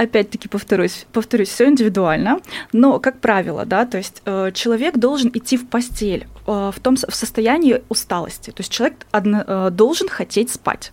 Опять-таки 0.01 0.49
повторюсь, 0.49 1.07
повторюсь, 1.13 1.49
все 1.49 1.69
индивидуально, 1.69 2.41
но 2.73 2.99
как 2.99 3.21
правило, 3.21 3.67
да, 3.67 3.85
то 3.85 3.99
есть 3.99 4.23
э, 4.25 4.51
человек 4.55 4.97
должен 4.97 5.31
идти 5.35 5.57
в 5.57 5.69
постель 5.69 6.27
э, 6.47 6.71
в 6.75 6.81
том 6.81 6.97
в 6.97 7.15
состоянии 7.15 7.83
усталости, 7.89 8.51
то 8.51 8.61
есть 8.61 8.73
человек 8.73 9.07
одно, 9.11 9.45
э, 9.47 9.71
должен 9.71 10.09
хотеть 10.09 10.51
спать. 10.51 10.93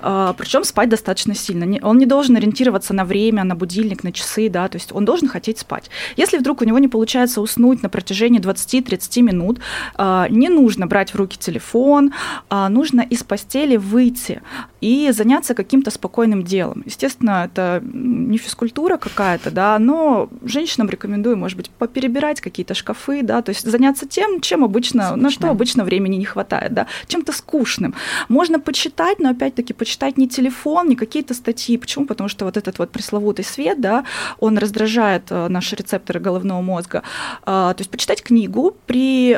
А, 0.00 0.32
Причем 0.34 0.64
спать 0.64 0.88
достаточно 0.88 1.34
сильно. 1.34 1.66
Он 1.86 1.98
не 1.98 2.06
должен 2.06 2.36
ориентироваться 2.36 2.94
на 2.94 3.04
время, 3.04 3.44
на 3.44 3.54
будильник, 3.54 4.04
на 4.04 4.12
часы, 4.12 4.48
да, 4.48 4.68
то 4.68 4.76
есть 4.76 4.92
он 4.92 5.04
должен 5.04 5.28
хотеть 5.28 5.58
спать. 5.58 5.90
Если 6.16 6.38
вдруг 6.38 6.62
у 6.62 6.64
него 6.64 6.78
не 6.78 6.88
получается 6.88 7.40
уснуть 7.40 7.82
на 7.82 7.88
протяжении 7.88 8.40
20-30 8.40 9.22
минут, 9.22 9.60
а, 9.94 10.28
не 10.28 10.48
нужно 10.48 10.86
брать 10.86 11.12
в 11.12 11.16
руки 11.16 11.38
телефон, 11.38 12.12
а 12.48 12.68
нужно 12.68 13.00
из 13.00 13.22
постели 13.22 13.76
выйти 13.76 14.42
и 14.80 15.10
заняться 15.10 15.54
каким-то 15.54 15.90
спокойным 15.90 16.44
делом. 16.44 16.82
Естественно, 16.86 17.44
это 17.44 17.82
не 17.82 18.38
физкультура 18.38 18.96
какая-то, 18.96 19.50
да, 19.50 19.78
но 19.78 20.28
женщинам 20.44 20.88
рекомендую, 20.88 21.36
может 21.36 21.56
быть, 21.56 21.70
поперебирать 21.70 22.40
какие-то 22.40 22.74
шкафы, 22.74 23.22
да, 23.22 23.42
то 23.42 23.50
есть 23.50 23.68
заняться 23.68 24.06
тем, 24.06 24.40
чем 24.40 24.64
обычно, 24.64 25.08
Скучно. 25.08 25.22
на 25.22 25.30
что 25.30 25.50
обычно 25.50 25.84
времени 25.84 26.16
не 26.16 26.24
хватает, 26.24 26.72
да, 26.74 26.86
чем-то 27.08 27.32
скучным. 27.32 27.94
Можно 28.28 28.60
почитать, 28.60 29.18
но 29.18 29.30
опять 29.30 29.48
опять-таки 29.48 29.72
почитать 29.72 30.18
не 30.18 30.28
телефон, 30.28 30.88
не 30.88 30.96
какие-то 30.96 31.34
статьи. 31.34 31.78
Почему? 31.78 32.06
Потому 32.06 32.28
что 32.28 32.44
вот 32.44 32.56
этот 32.56 32.78
вот 32.78 32.90
пресловутый 32.90 33.44
свет, 33.44 33.80
да, 33.80 34.04
он 34.40 34.58
раздражает 34.58 35.22
э, 35.30 35.48
наши 35.48 35.76
рецепторы 35.76 36.20
головного 36.20 36.60
мозга. 36.62 37.02
А, 37.44 37.72
то 37.74 37.80
есть 37.80 37.90
почитать 37.90 38.22
книгу 38.22 38.76
при 38.86 39.34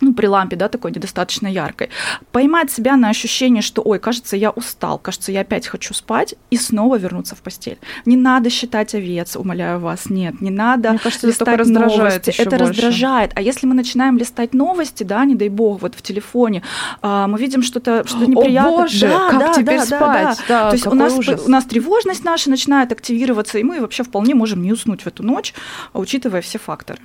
ну, 0.00 0.12
при 0.12 0.26
лампе, 0.26 0.56
да, 0.56 0.68
такой 0.68 0.92
недостаточно 0.92 1.46
яркой, 1.46 1.90
поймать 2.32 2.70
себя 2.70 2.96
на 2.96 3.08
ощущение, 3.08 3.62
что, 3.62 3.82
ой, 3.82 3.98
кажется, 3.98 4.36
я 4.36 4.50
устал, 4.50 4.98
кажется, 4.98 5.32
я 5.32 5.40
опять 5.40 5.66
хочу 5.66 5.94
спать, 5.94 6.34
и 6.50 6.56
снова 6.56 6.98
вернуться 6.98 7.34
в 7.34 7.40
постель. 7.40 7.78
Не 8.04 8.16
надо 8.16 8.50
считать 8.50 8.94
овец, 8.94 9.36
умоляю 9.36 9.80
вас, 9.80 10.10
нет, 10.10 10.40
не 10.40 10.50
надо 10.50 10.90
Мне 10.90 10.98
кажется, 10.98 11.26
листать 11.26 11.48
это 11.48 11.56
раздражает 11.58 11.98
новости, 11.98 12.30
это 12.40 12.50
больше. 12.50 12.64
раздражает. 12.64 13.32
А 13.34 13.42
если 13.42 13.66
мы 13.66 13.74
начинаем 13.74 14.18
листать 14.18 14.54
новости, 14.54 15.02
да, 15.02 15.24
не 15.24 15.34
дай 15.34 15.48
бог, 15.48 15.82
вот 15.82 15.94
в 15.94 16.02
телефоне, 16.02 16.62
а, 17.02 17.26
мы 17.26 17.38
видим 17.38 17.62
что-то 17.62 18.06
что 18.06 18.24
неприятное. 18.24 18.72
О, 18.72 18.78
боже, 18.82 19.08
да, 19.08 19.30
как 19.30 19.40
да, 19.40 19.54
теперь 19.54 19.78
да, 19.78 19.86
спать? 19.86 20.38
Да, 20.48 20.64
да. 20.64 20.70
То 20.70 20.76
есть 20.76 20.86
у 20.86 20.94
нас, 20.94 21.12
у 21.46 21.50
нас 21.50 21.64
тревожность 21.64 22.24
наша 22.24 22.50
начинает 22.50 22.92
активироваться, 22.92 23.58
и 23.58 23.62
мы 23.62 23.80
вообще 23.80 24.02
вполне 24.02 24.34
можем 24.34 24.62
не 24.62 24.72
уснуть 24.72 25.02
в 25.02 25.06
эту 25.06 25.22
ночь, 25.22 25.54
учитывая 25.92 26.40
все 26.40 26.58
факторы. 26.58 27.00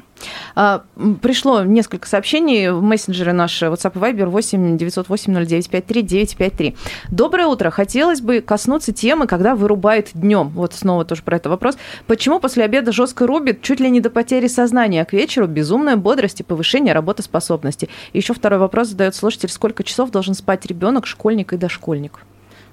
А, 0.56 0.84
пришло 1.22 1.64
несколько 1.64 2.08
сообщений 2.08 2.70
в 2.82 2.84
мессенджеры 2.84 3.32
наши 3.32 3.67
WhatsApp 3.67 3.94
и 3.96 4.00
Viber 4.00 4.26
8 4.26 4.78
908 4.78 5.34
0953 5.46 6.02
953. 6.02 6.76
Доброе 7.10 7.48
утро. 7.48 7.70
Хотелось 7.70 8.22
бы 8.22 8.41
коснуться 8.41 8.91
темы, 8.91 9.28
когда 9.28 9.56
вырубает 9.56 10.10
днем. 10.13 10.50
Вот 10.50 10.74
снова 10.74 11.06
тоже 11.06 11.22
про 11.24 11.38
это 11.38 11.50
вопрос. 11.50 11.78
Почему 12.08 12.39
после 12.39 12.63
обеда 12.63 12.91
жестко 12.91 13.28
рубит 13.28 13.62
чуть 13.62 13.80
ли 13.80 13.89
не 13.89 14.02
до 14.02 14.10
потери 14.10 14.48
сознания, 14.48 15.04
а 15.04 15.06
к 15.06 15.13
вечеру 15.13 15.48
безумная 15.48 15.96
бодрость 15.96 16.41
и 16.41 16.44
повышение 16.44 16.94
работоспособности? 16.94 17.88
И 18.13 18.17
еще 18.17 18.34
второй 18.34 18.60
вопрос 18.60 18.89
задает 18.89 19.15
слушатель. 19.15 19.50
Сколько 19.50 19.84
часов 19.84 20.12
должен 20.12 20.34
спать 20.34 20.65
ребенок, 20.65 21.06
школьник 21.06 21.54
и 21.54 21.58
дошкольник? 21.58 22.20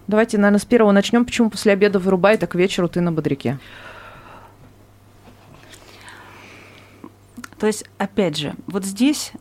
Давайте, 0.07 0.39
наверное, 0.39 0.59
с 0.59 0.65
первого 0.65 0.93
начнем. 0.93 1.27
Почему 1.27 1.51
после 1.51 1.73
обеда 1.73 1.99
вырубает, 1.99 2.43
а 2.43 2.47
к 2.47 2.55
вечеру 2.55 2.89
ты 2.89 3.03
на 3.03 3.13
бодряке? 3.13 3.59
То 7.59 7.67
есть, 7.67 7.85
опять 7.99 8.37
же, 8.37 8.55
вот 8.67 8.85
здесь 8.85 9.33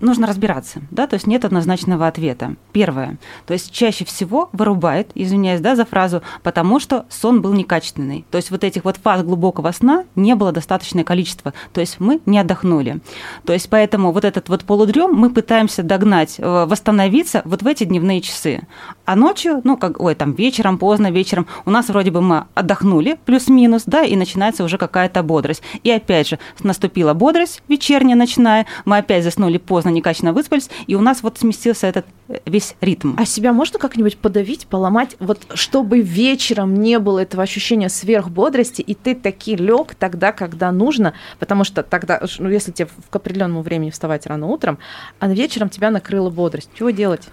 нужно 0.00 0.26
разбираться, 0.26 0.80
да, 0.90 1.06
то 1.06 1.14
есть 1.14 1.26
нет 1.26 1.44
однозначного 1.44 2.06
ответа. 2.06 2.56
Первое, 2.72 3.18
то 3.46 3.52
есть 3.52 3.72
чаще 3.72 4.04
всего 4.04 4.48
вырубает, 4.52 5.10
извиняюсь, 5.14 5.60
да, 5.60 5.76
за 5.76 5.84
фразу, 5.84 6.22
потому 6.42 6.80
что 6.80 7.06
сон 7.08 7.42
был 7.42 7.52
некачественный. 7.52 8.24
То 8.30 8.38
есть 8.38 8.50
вот 8.50 8.64
этих 8.64 8.84
вот 8.84 8.96
фаз 8.96 9.22
глубокого 9.22 9.70
сна 9.72 10.04
не 10.14 10.34
было 10.34 10.52
достаточное 10.52 11.04
количество, 11.04 11.52
то 11.72 11.80
есть 11.80 12.00
мы 12.00 12.20
не 12.26 12.38
отдохнули. 12.38 13.00
То 13.44 13.52
есть 13.52 13.68
поэтому 13.70 14.12
вот 14.12 14.24
этот 14.24 14.48
вот 14.48 14.64
полудрем 14.64 15.12
мы 15.12 15.30
пытаемся 15.30 15.82
догнать, 15.82 16.36
э, 16.38 16.66
восстановиться 16.66 17.42
вот 17.44 17.62
в 17.62 17.66
эти 17.66 17.84
дневные 17.84 18.20
часы. 18.20 18.66
А 19.04 19.16
ночью, 19.16 19.60
ну, 19.64 19.76
как, 19.76 20.00
ой, 20.00 20.14
там 20.14 20.32
вечером, 20.32 20.78
поздно 20.78 21.10
вечером, 21.10 21.46
у 21.64 21.70
нас 21.70 21.88
вроде 21.88 22.10
бы 22.10 22.20
мы 22.20 22.44
отдохнули, 22.54 23.18
плюс-минус, 23.24 23.84
да, 23.86 24.02
и 24.02 24.16
начинается 24.16 24.64
уже 24.64 24.78
какая-то 24.78 25.22
бодрость. 25.22 25.62
И 25.82 25.90
опять 25.90 26.28
же, 26.28 26.38
наступила 26.62 27.14
бодрость 27.14 27.62
вечерняя, 27.68 28.16
ночная, 28.16 28.66
мы 28.84 28.98
опять 28.98 29.24
заснули 29.24 29.58
поздно, 29.66 29.90
некачественно 29.90 30.32
выспались, 30.32 30.70
и 30.86 30.94
у 30.94 31.00
нас 31.00 31.22
вот 31.22 31.38
сместился 31.38 31.86
этот 31.86 32.06
э, 32.28 32.38
весь 32.46 32.74
ритм. 32.80 33.14
А 33.18 33.26
себя 33.26 33.52
можно 33.52 33.78
как-нибудь 33.78 34.16
подавить, 34.18 34.66
поломать, 34.66 35.16
вот 35.18 35.46
чтобы 35.54 36.00
вечером 36.00 36.74
не 36.74 36.98
было 36.98 37.20
этого 37.20 37.42
ощущения 37.42 37.88
сверхбодрости, 37.88 38.82
и 38.82 38.94
ты 38.94 39.14
таки 39.14 39.56
лег 39.56 39.94
тогда, 39.94 40.32
когда 40.32 40.72
нужно, 40.72 41.14
потому 41.38 41.64
что 41.64 41.82
тогда, 41.82 42.22
ну, 42.38 42.48
если 42.48 42.72
тебе 42.72 42.88
к 43.10 43.16
определенному 43.16 43.62
времени 43.62 43.90
вставать 43.90 44.26
рано 44.26 44.46
утром, 44.46 44.78
а 45.18 45.28
вечером 45.28 45.68
тебя 45.68 45.90
накрыла 45.90 46.30
бодрость, 46.30 46.70
чего 46.74 46.90
делать? 46.90 47.28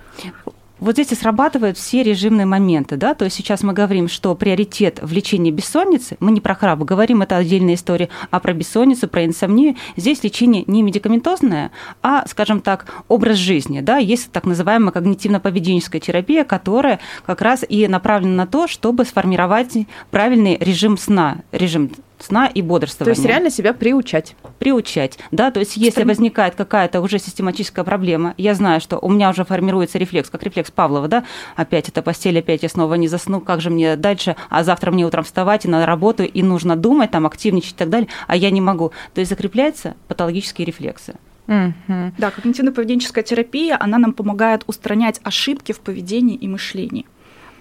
Вот 0.83 0.95
здесь 0.95 1.13
и 1.13 1.15
срабатывают 1.15 1.77
все 1.77 2.03
режимные 2.03 2.45
моменты, 2.45 2.97
да, 2.97 3.13
то 3.13 3.23
есть 3.23 3.37
сейчас 3.37 3.63
мы 3.63 3.71
говорим, 3.71 4.09
что 4.09 4.35
приоритет 4.35 4.99
в 5.01 5.13
лечении 5.13 5.49
бессонницы, 5.49 6.17
мы 6.19 6.33
не 6.33 6.41
про 6.41 6.55
храп, 6.55 6.79
говорим, 6.79 7.21
это 7.21 7.37
отдельная 7.37 7.75
история, 7.75 8.09
а 8.31 8.41
про 8.41 8.51
бессонницу, 8.51 9.07
про 9.07 9.23
инсомнию, 9.23 9.77
здесь 9.95 10.25
лечение 10.25 10.65
не 10.67 10.81
медикаментозное, 10.83 11.71
а, 12.01 12.27
скажем 12.27 12.59
так, 12.59 12.85
образ 13.07 13.37
жизни, 13.37 13.79
да, 13.79 13.95
есть 13.95 14.29
так 14.33 14.43
называемая 14.43 14.91
когнитивно-поведенческая 14.91 16.01
терапия, 16.01 16.43
которая 16.43 16.99
как 17.25 17.41
раз 17.41 17.63
и 17.65 17.87
направлена 17.87 18.35
на 18.35 18.45
то, 18.45 18.67
чтобы 18.67 19.05
сформировать 19.05 19.77
правильный 20.11 20.57
режим 20.59 20.97
сна, 20.97 21.37
режим 21.53 21.91
сна 22.23 22.47
и 22.47 22.61
бодрствования. 22.61 23.13
То 23.13 23.19
есть 23.19 23.27
реально 23.27 23.49
себя 23.49 23.73
приучать. 23.73 24.35
Приучать, 24.59 25.19
да, 25.31 25.51
то 25.51 25.59
есть 25.59 25.77
если 25.77 26.03
возникает 26.03 26.55
какая-то 26.55 27.01
уже 27.01 27.19
систематическая 27.19 27.83
проблема, 27.83 28.33
я 28.37 28.53
знаю, 28.53 28.81
что 28.81 28.97
у 28.97 29.09
меня 29.09 29.29
уже 29.29 29.43
формируется 29.43 29.97
рефлекс, 29.97 30.29
как 30.29 30.43
рефлекс 30.43 30.71
Павлова, 30.71 31.07
да, 31.07 31.23
опять 31.55 31.89
это 31.89 32.01
постель, 32.01 32.39
опять 32.39 32.63
я 32.63 32.69
снова 32.69 32.95
не 32.95 33.07
засну, 33.07 33.41
как 33.41 33.61
же 33.61 33.69
мне 33.69 33.95
дальше, 33.95 34.35
а 34.49 34.63
завтра 34.63 34.91
мне 34.91 35.05
утром 35.05 35.23
вставать 35.23 35.65
и 35.65 35.67
на 35.67 35.85
работу, 35.85 36.23
и 36.23 36.43
нужно 36.43 36.75
думать, 36.75 37.11
там, 37.11 37.25
активничать 37.25 37.73
и 37.73 37.77
так 37.77 37.89
далее, 37.89 38.07
а 38.27 38.35
я 38.35 38.49
не 38.51 38.61
могу. 38.61 38.91
То 39.13 39.19
есть 39.19 39.29
закрепляются 39.29 39.95
патологические 40.07 40.65
рефлексы. 40.65 41.15
Угу. 41.47 42.13
Да, 42.17 42.31
когнитивно-поведенческая 42.31 43.23
терапия, 43.23 43.77
она 43.79 43.97
нам 43.97 44.13
помогает 44.13 44.63
устранять 44.67 45.19
ошибки 45.23 45.73
в 45.73 45.79
поведении 45.79 46.35
и 46.35 46.47
мышлении. 46.47 47.05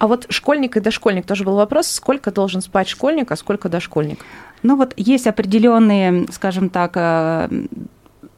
А 0.03 0.09
вот 0.09 0.27
школьник 0.31 0.77
и 0.77 0.81
дошкольник 0.81 1.27
тоже 1.27 1.45
был 1.45 1.55
вопрос, 1.55 1.87
сколько 1.87 2.33
должен 2.33 2.61
спать 2.61 2.89
школьник, 2.89 3.31
а 3.31 3.37
сколько 3.37 3.69
дошкольник? 3.69 4.19
Ну 4.65 4.75
вот 4.75 4.95
есть 4.97 5.29
определенные, 5.29 6.27
скажем 6.33 6.71
так, 6.71 6.95
э, 6.97 7.49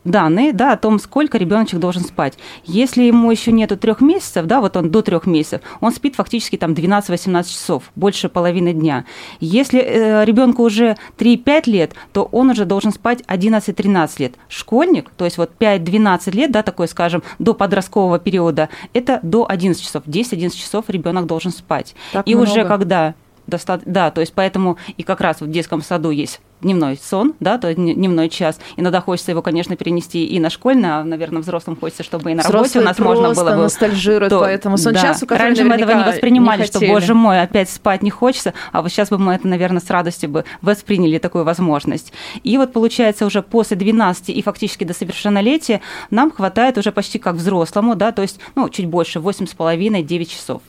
данные 0.05 0.53
да, 0.53 0.73
о 0.73 0.77
том, 0.77 0.99
сколько 0.99 1.39
ребеночек 1.39 1.81
должен 1.81 2.03
спать. 2.03 2.39
Если 2.65 3.03
ему 3.03 3.31
еще 3.31 3.53
нету 3.53 3.77
трех 3.77 4.01
месяцев, 4.01 4.47
да, 4.47 4.61
вот 4.61 4.77
он 4.77 4.91
до 4.91 5.03
трех 5.03 5.27
месяцев, 5.27 5.63
он 5.81 5.93
спит 5.93 6.15
фактически 6.17 6.57
там 6.57 6.73
12-18 6.73 7.45
часов, 7.45 7.85
больше 7.97 8.29
половины 8.29 8.73
дня. 8.73 9.05
Если 9.41 9.81
э, 9.81 10.25
ребенку 10.25 10.63
уже 10.63 10.97
3-5 11.19 11.63
лет, 11.71 11.93
то 12.13 12.25
он 12.25 12.51
уже 12.51 12.65
должен 12.65 12.93
спать 12.93 13.23
11-13 13.23 14.11
лет. 14.19 14.35
Школьник, 14.49 15.11
то 15.17 15.25
есть 15.25 15.39
вот 15.39 15.53
5-12 15.59 16.31
лет, 16.33 16.51
да, 16.51 16.63
такой, 16.63 16.89
скажем, 16.89 17.23
до 17.39 17.55
подросткового 17.55 18.19
периода, 18.19 18.69
это 18.93 19.21
до 19.23 19.47
11 19.49 19.83
часов. 19.83 20.05
10-11 20.07 20.51
часов 20.51 20.85
ребенок 20.89 21.27
должен 21.27 21.51
спать. 21.51 21.95
Так 22.13 22.27
и 22.27 22.35
много. 22.35 22.51
уже 22.51 22.65
когда 22.65 23.15
достаточно, 23.47 23.93
да, 23.93 24.11
то 24.11 24.21
есть 24.21 24.33
поэтому 24.33 24.79
и 24.97 25.03
как 25.03 25.21
раз 25.21 25.41
в 25.41 25.51
детском 25.51 25.83
саду 25.83 26.11
есть 26.11 26.41
дневной 26.65 26.99
сон, 27.01 27.35
да, 27.41 27.59
то 27.59 27.69
есть 27.69 27.79
дневной 27.79 28.29
час. 28.29 28.59
Иногда 28.77 29.01
хочется 29.01 29.31
его, 29.31 29.43
конечно, 29.43 29.77
перенести 29.77 30.25
и 30.25 30.41
на 30.41 30.51
школьный, 30.51 30.89
а, 30.89 31.05
наверное, 31.05 31.43
взрослым 31.43 31.77
хочется, 31.77 32.03
чтобы 32.03 32.33
и 32.33 32.35
на 32.35 32.43
работе 32.43 32.81
у 32.81 32.83
нас 32.83 32.99
можно 32.99 33.35
было 33.35 33.51
бы... 33.51 33.63
ностальжируют 33.63 34.31
то, 34.31 34.41
по 34.41 34.45
этому 34.45 34.79
сон 34.79 34.95
да. 34.95 35.03
часу, 35.03 35.27
который 35.27 35.49
Раньше 35.49 35.65
мы 35.65 35.75
этого 35.75 35.93
не 35.93 36.05
воспринимали, 36.05 36.63
не 36.63 36.67
что, 36.67 36.81
боже 36.81 37.15
мой, 37.15 37.41
опять 37.41 37.71
спать 37.71 38.03
не 38.03 38.11
хочется, 38.11 38.55
а 38.73 38.83
вот 38.83 38.91
сейчас 38.91 39.11
бы 39.11 39.19
мы 39.19 39.35
это, 39.35 39.47
наверное, 39.47 39.81
с 39.81 39.91
радостью 39.91 40.31
бы 40.31 40.45
восприняли 40.63 41.19
такую 41.19 41.45
возможность. 41.45 42.13
И 42.43 42.57
вот 42.57 42.73
получается 42.73 43.27
уже 43.27 43.43
после 43.43 43.77
12 43.77 44.31
и 44.31 44.43
фактически 44.43 44.85
до 44.85 44.95
совершеннолетия 44.95 45.81
нам 46.11 46.31
хватает 46.31 46.79
уже 46.79 46.93
почти 46.93 47.19
как 47.19 47.35
взрослому, 47.35 47.95
да, 47.95 48.13
то 48.13 48.23
есть, 48.23 48.41
ну, 48.55 48.69
чуть 48.69 48.87
больше, 48.87 49.19
8,5-9 49.19 50.25
часов. 50.25 50.63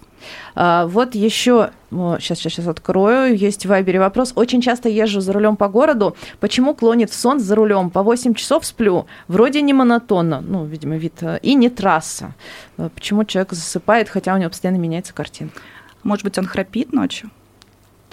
А, 0.55 0.87
вот 0.87 1.15
еще, 1.15 1.71
сейчас, 1.91 2.39
сейчас, 2.39 2.53
сейчас 2.53 2.67
открою, 2.67 3.35
есть 3.35 3.65
в 3.65 3.69
Вайбере 3.69 3.99
вопрос. 3.99 4.33
Очень 4.35 4.61
часто 4.61 4.89
езжу 4.89 5.21
за 5.21 5.33
рулем 5.33 5.55
по 5.55 5.67
городу. 5.67 6.15
Почему 6.39 6.73
клонит 6.73 7.09
в 7.09 7.15
сон 7.15 7.39
за 7.39 7.55
рулем? 7.55 7.89
По 7.89 8.03
8 8.03 8.33
часов 8.33 8.65
сплю. 8.65 9.05
Вроде 9.27 9.61
не 9.61 9.73
монотонно, 9.73 10.41
ну, 10.41 10.65
видимо, 10.65 10.97
вид, 10.97 11.21
э, 11.21 11.39
и 11.41 11.55
не 11.55 11.69
трасса. 11.69 12.33
Э, 12.77 12.89
Почему 12.93 13.23
человек 13.25 13.53
засыпает, 13.53 14.09
хотя 14.09 14.33
у 14.33 14.37
него 14.37 14.49
постоянно 14.49 14.77
меняется 14.77 15.13
картинка? 15.13 15.61
Может 16.03 16.23
быть, 16.23 16.37
он 16.37 16.45
храпит 16.45 16.93
ночью? 16.93 17.29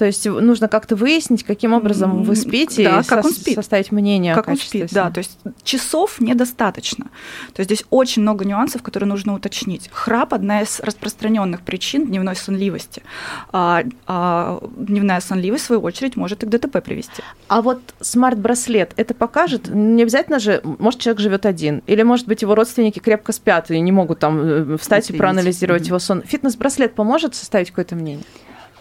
То 0.03 0.07
есть 0.07 0.27
нужно 0.27 0.67
как-то 0.67 0.97
выяснить, 0.97 1.45
каким 1.45 1.73
образом 1.75 2.25
вы 2.25 2.35
спите, 2.35 2.83
да, 2.83 2.91
и 3.03 3.05
как 3.05 3.23
со- 3.23 3.29
он 3.29 3.33
спит. 3.33 3.55
составить 3.55 3.93
мнение 3.93 4.35
как 4.35 4.49
о 4.49 4.51
он 4.51 4.57
спит, 4.57 4.89
да, 4.91 5.13
то 5.13 5.19
есть 5.19 5.39
часов 5.63 6.21
недостаточно. 6.21 7.05
То 7.55 7.61
есть 7.61 7.69
здесь 7.71 7.85
очень 7.91 8.23
много 8.23 8.45
нюансов, 8.45 8.83
которые 8.83 9.09
нужно 9.09 9.33
уточнить. 9.33 9.89
Храп– 9.93 10.35
одна 10.39 10.63
из 10.63 10.81
распространенных 10.81 11.61
причин 11.61 12.07
дневной 12.09 12.35
сонливости. 12.35 13.05
А, 13.53 13.85
а 14.09 14.59
дневная 14.77 15.21
сонливость, 15.21 15.63
в 15.63 15.67
свою 15.69 15.83
очередь, 15.83 16.17
может 16.17 16.43
и 16.43 16.47
к 16.47 16.49
ДТП 16.49 16.83
привести. 16.83 17.23
А 17.47 17.63
вот 17.63 17.81
смарт-браслет 18.01 18.95
это 18.97 19.15
покажет? 19.15 19.69
Не 19.73 20.03
обязательно 20.03 20.41
же, 20.41 20.63
может, 20.65 20.99
человек 20.99 21.21
живет 21.21 21.47
один, 21.47 21.85
или, 21.87 22.03
может 22.03 22.27
быть, 22.27 22.43
его 22.43 22.57
родственники 22.57 22.99
крепко 22.99 23.31
спят 23.31 23.71
и 23.71 23.79
не 23.79 23.93
могут 23.93 24.19
там 24.19 24.41
э, 24.41 24.77
встать 24.79 24.99
и 24.99 25.03
Отследить. 25.05 25.19
проанализировать 25.21 25.83
Мгм. 25.83 25.89
его 25.91 25.99
сон. 26.01 26.23
Фитнес-браслет 26.27 26.97
поможет 26.97 27.37
составить 27.37 27.69
какое-то 27.69 27.95
мнение? 27.95 28.25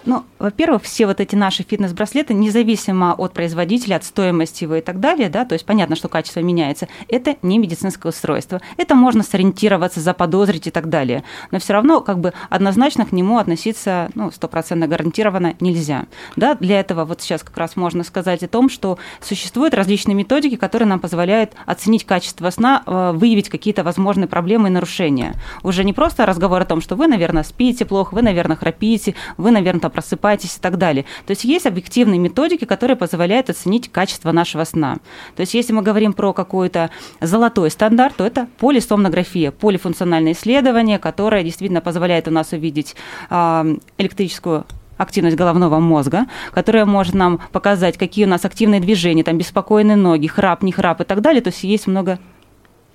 Ну, 0.06 0.24
во-первых, 0.40 0.84
все 0.84 1.06
вот 1.06 1.20
эти 1.20 1.36
наши 1.36 1.64
фитнес-браслеты, 1.64 2.34
независимо 2.34 3.14
от 3.14 3.34
производителя, 3.34 3.98
от 3.98 4.04
стоимости 4.04 4.64
его 4.64 4.76
и 4.76 4.82
так 4.82 5.00
далее, 5.00 5.30
да, 5.30 5.46
то 5.46 5.54
есть 5.54 5.66
понятно, 5.66 5.96
что 5.96 6.10
качество 6.10 6.40
меняется, 6.40 6.88
это 7.08 7.36
не 7.44 7.60
медицинское 7.60 8.10
устройство. 8.10 8.62
Это 8.78 8.96
можно 8.96 9.22
сориентироваться, 9.24 10.00
заподозрить 10.00 10.68
и 10.68 10.72
так 10.72 10.90
далее. 10.90 11.24
Но 11.52 11.60
все 11.60 11.74
равно 11.74 12.02
как 12.02 12.20
бы 12.20 12.34
однозначно 12.50 13.06
к 13.06 13.12
нему 13.12 13.38
относиться, 13.38 14.10
ну, 14.16 14.32
стопроцентно 14.32 14.88
гарантированно 14.88 15.56
нельзя. 15.60 16.06
Да, 16.36 16.56
для 16.56 16.80
этого 16.80 17.06
вот 17.06 17.22
сейчас 17.22 17.44
как 17.44 17.58
раз 17.58 17.76
можно 17.76 18.04
сказать 18.04 18.42
о 18.42 18.48
том, 18.48 18.70
что 18.70 18.98
существуют 19.20 19.76
различные 19.76 20.16
методики, 20.16 20.56
которые 20.56 20.88
нам 20.88 21.00
позволяют 21.00 21.52
оценить 21.68 22.06
качество 22.06 22.50
сна, 22.50 22.82
э, 22.86 23.12
выявить 23.14 23.50
какие-то 23.50 23.84
возможные 23.84 24.28
проблемы 24.28 24.70
и 24.70 24.72
нарушения. 24.72 25.36
Уже 25.62 25.84
не 25.84 25.94
просто 25.94 26.26
разговор 26.26 26.62
о 26.62 26.66
том, 26.66 26.82
что 26.82 26.96
вы, 26.96 27.08
наверное, 27.08 27.44
спите 27.44 27.86
плохо, 27.86 28.16
вы, 28.16 28.24
наверное, 28.24 28.56
храпите, 28.56 29.14
вы, 29.38 29.52
наверное, 29.52 29.91
просыпаетесь 29.92 30.58
и 30.58 30.60
так 30.60 30.78
далее. 30.78 31.06
То 31.26 31.32
есть 31.32 31.44
есть 31.44 31.66
объективные 31.66 32.20
методики, 32.20 32.66
которые 32.66 32.98
позволяют 32.98 33.50
оценить 33.50 33.92
качество 33.92 34.32
нашего 34.32 34.64
сна. 34.64 34.98
То 35.36 35.42
есть 35.42 35.54
если 35.54 35.74
мы 35.74 35.82
говорим 35.82 36.14
про 36.14 36.34
какой-то 36.34 36.90
золотой 37.20 37.70
стандарт, 37.70 38.16
то 38.16 38.26
это 38.26 38.48
полисомнография, 38.60 39.52
полифункциональное 39.52 40.34
исследование, 40.34 41.00
которое 41.00 41.44
действительно 41.44 41.82
позволяет 41.82 42.28
у 42.28 42.32
нас 42.32 42.52
увидеть 42.52 42.96
а, 43.30 43.66
электрическую 43.98 44.66
активность 44.98 45.36
головного 45.36 45.80
мозга, 45.80 46.26
которая 46.52 46.86
может 46.86 47.14
нам 47.14 47.40
показать, 47.52 47.98
какие 47.98 48.26
у 48.26 48.30
нас 48.30 48.46
активные 48.46 48.80
движения, 48.80 49.24
там 49.24 49.38
беспокойные 49.38 49.98
ноги, 49.98 50.28
храп, 50.28 50.64
не 50.64 50.72
храп 50.72 51.02
и 51.02 51.04
так 51.04 51.22
далее. 51.22 51.42
То 51.42 51.50
есть 51.50 51.64
есть 51.64 51.88
много 51.88 52.20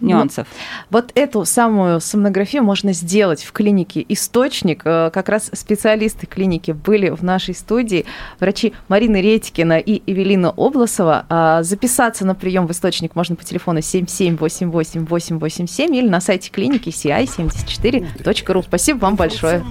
нюансов. 0.01 0.47
Вот 0.91 1.13
эту 1.15 1.45
самую 1.45 2.01
сомнографию 2.01 2.63
можно 2.63 2.93
сделать 2.93 3.43
в 3.43 3.53
клинике 3.53 4.05
«Источник». 4.09 4.83
Э, 4.85 5.11
Как 5.13 5.29
раз 5.29 5.51
специалисты 5.53 6.27
клиники 6.27 6.73
были 6.73 7.11
в 7.11 7.23
нашей 7.23 7.55
студии. 7.55 8.05
Врачи 8.41 8.73
Марина 8.89 9.21
Редькина 9.21 9.79
и 9.79 10.03
Эвелина 10.07 10.51
Обласова. 10.51 11.27
А 11.29 11.63
Записаться 11.63 12.27
на 12.27 12.35
прием 12.35 12.67
в 12.67 12.71
«Источник» 12.73 13.15
можно 13.15 13.37
по 13.37 13.45
телефону 13.45 13.79
7788-887 13.81 15.97
или 15.97 16.09
на 16.09 16.21
сайте 16.21 16.51
клиники 16.51 16.89
ci74.ru. 16.91 18.63
Спасибо 18.63 18.99
вам 18.99 19.17
большое. 19.17 19.65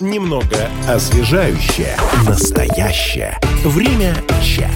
Немного 0.00 0.68
освежающее. 0.88 1.96
Настоящее. 2.26 3.36
Время 3.64 4.14
чат. 4.42 4.70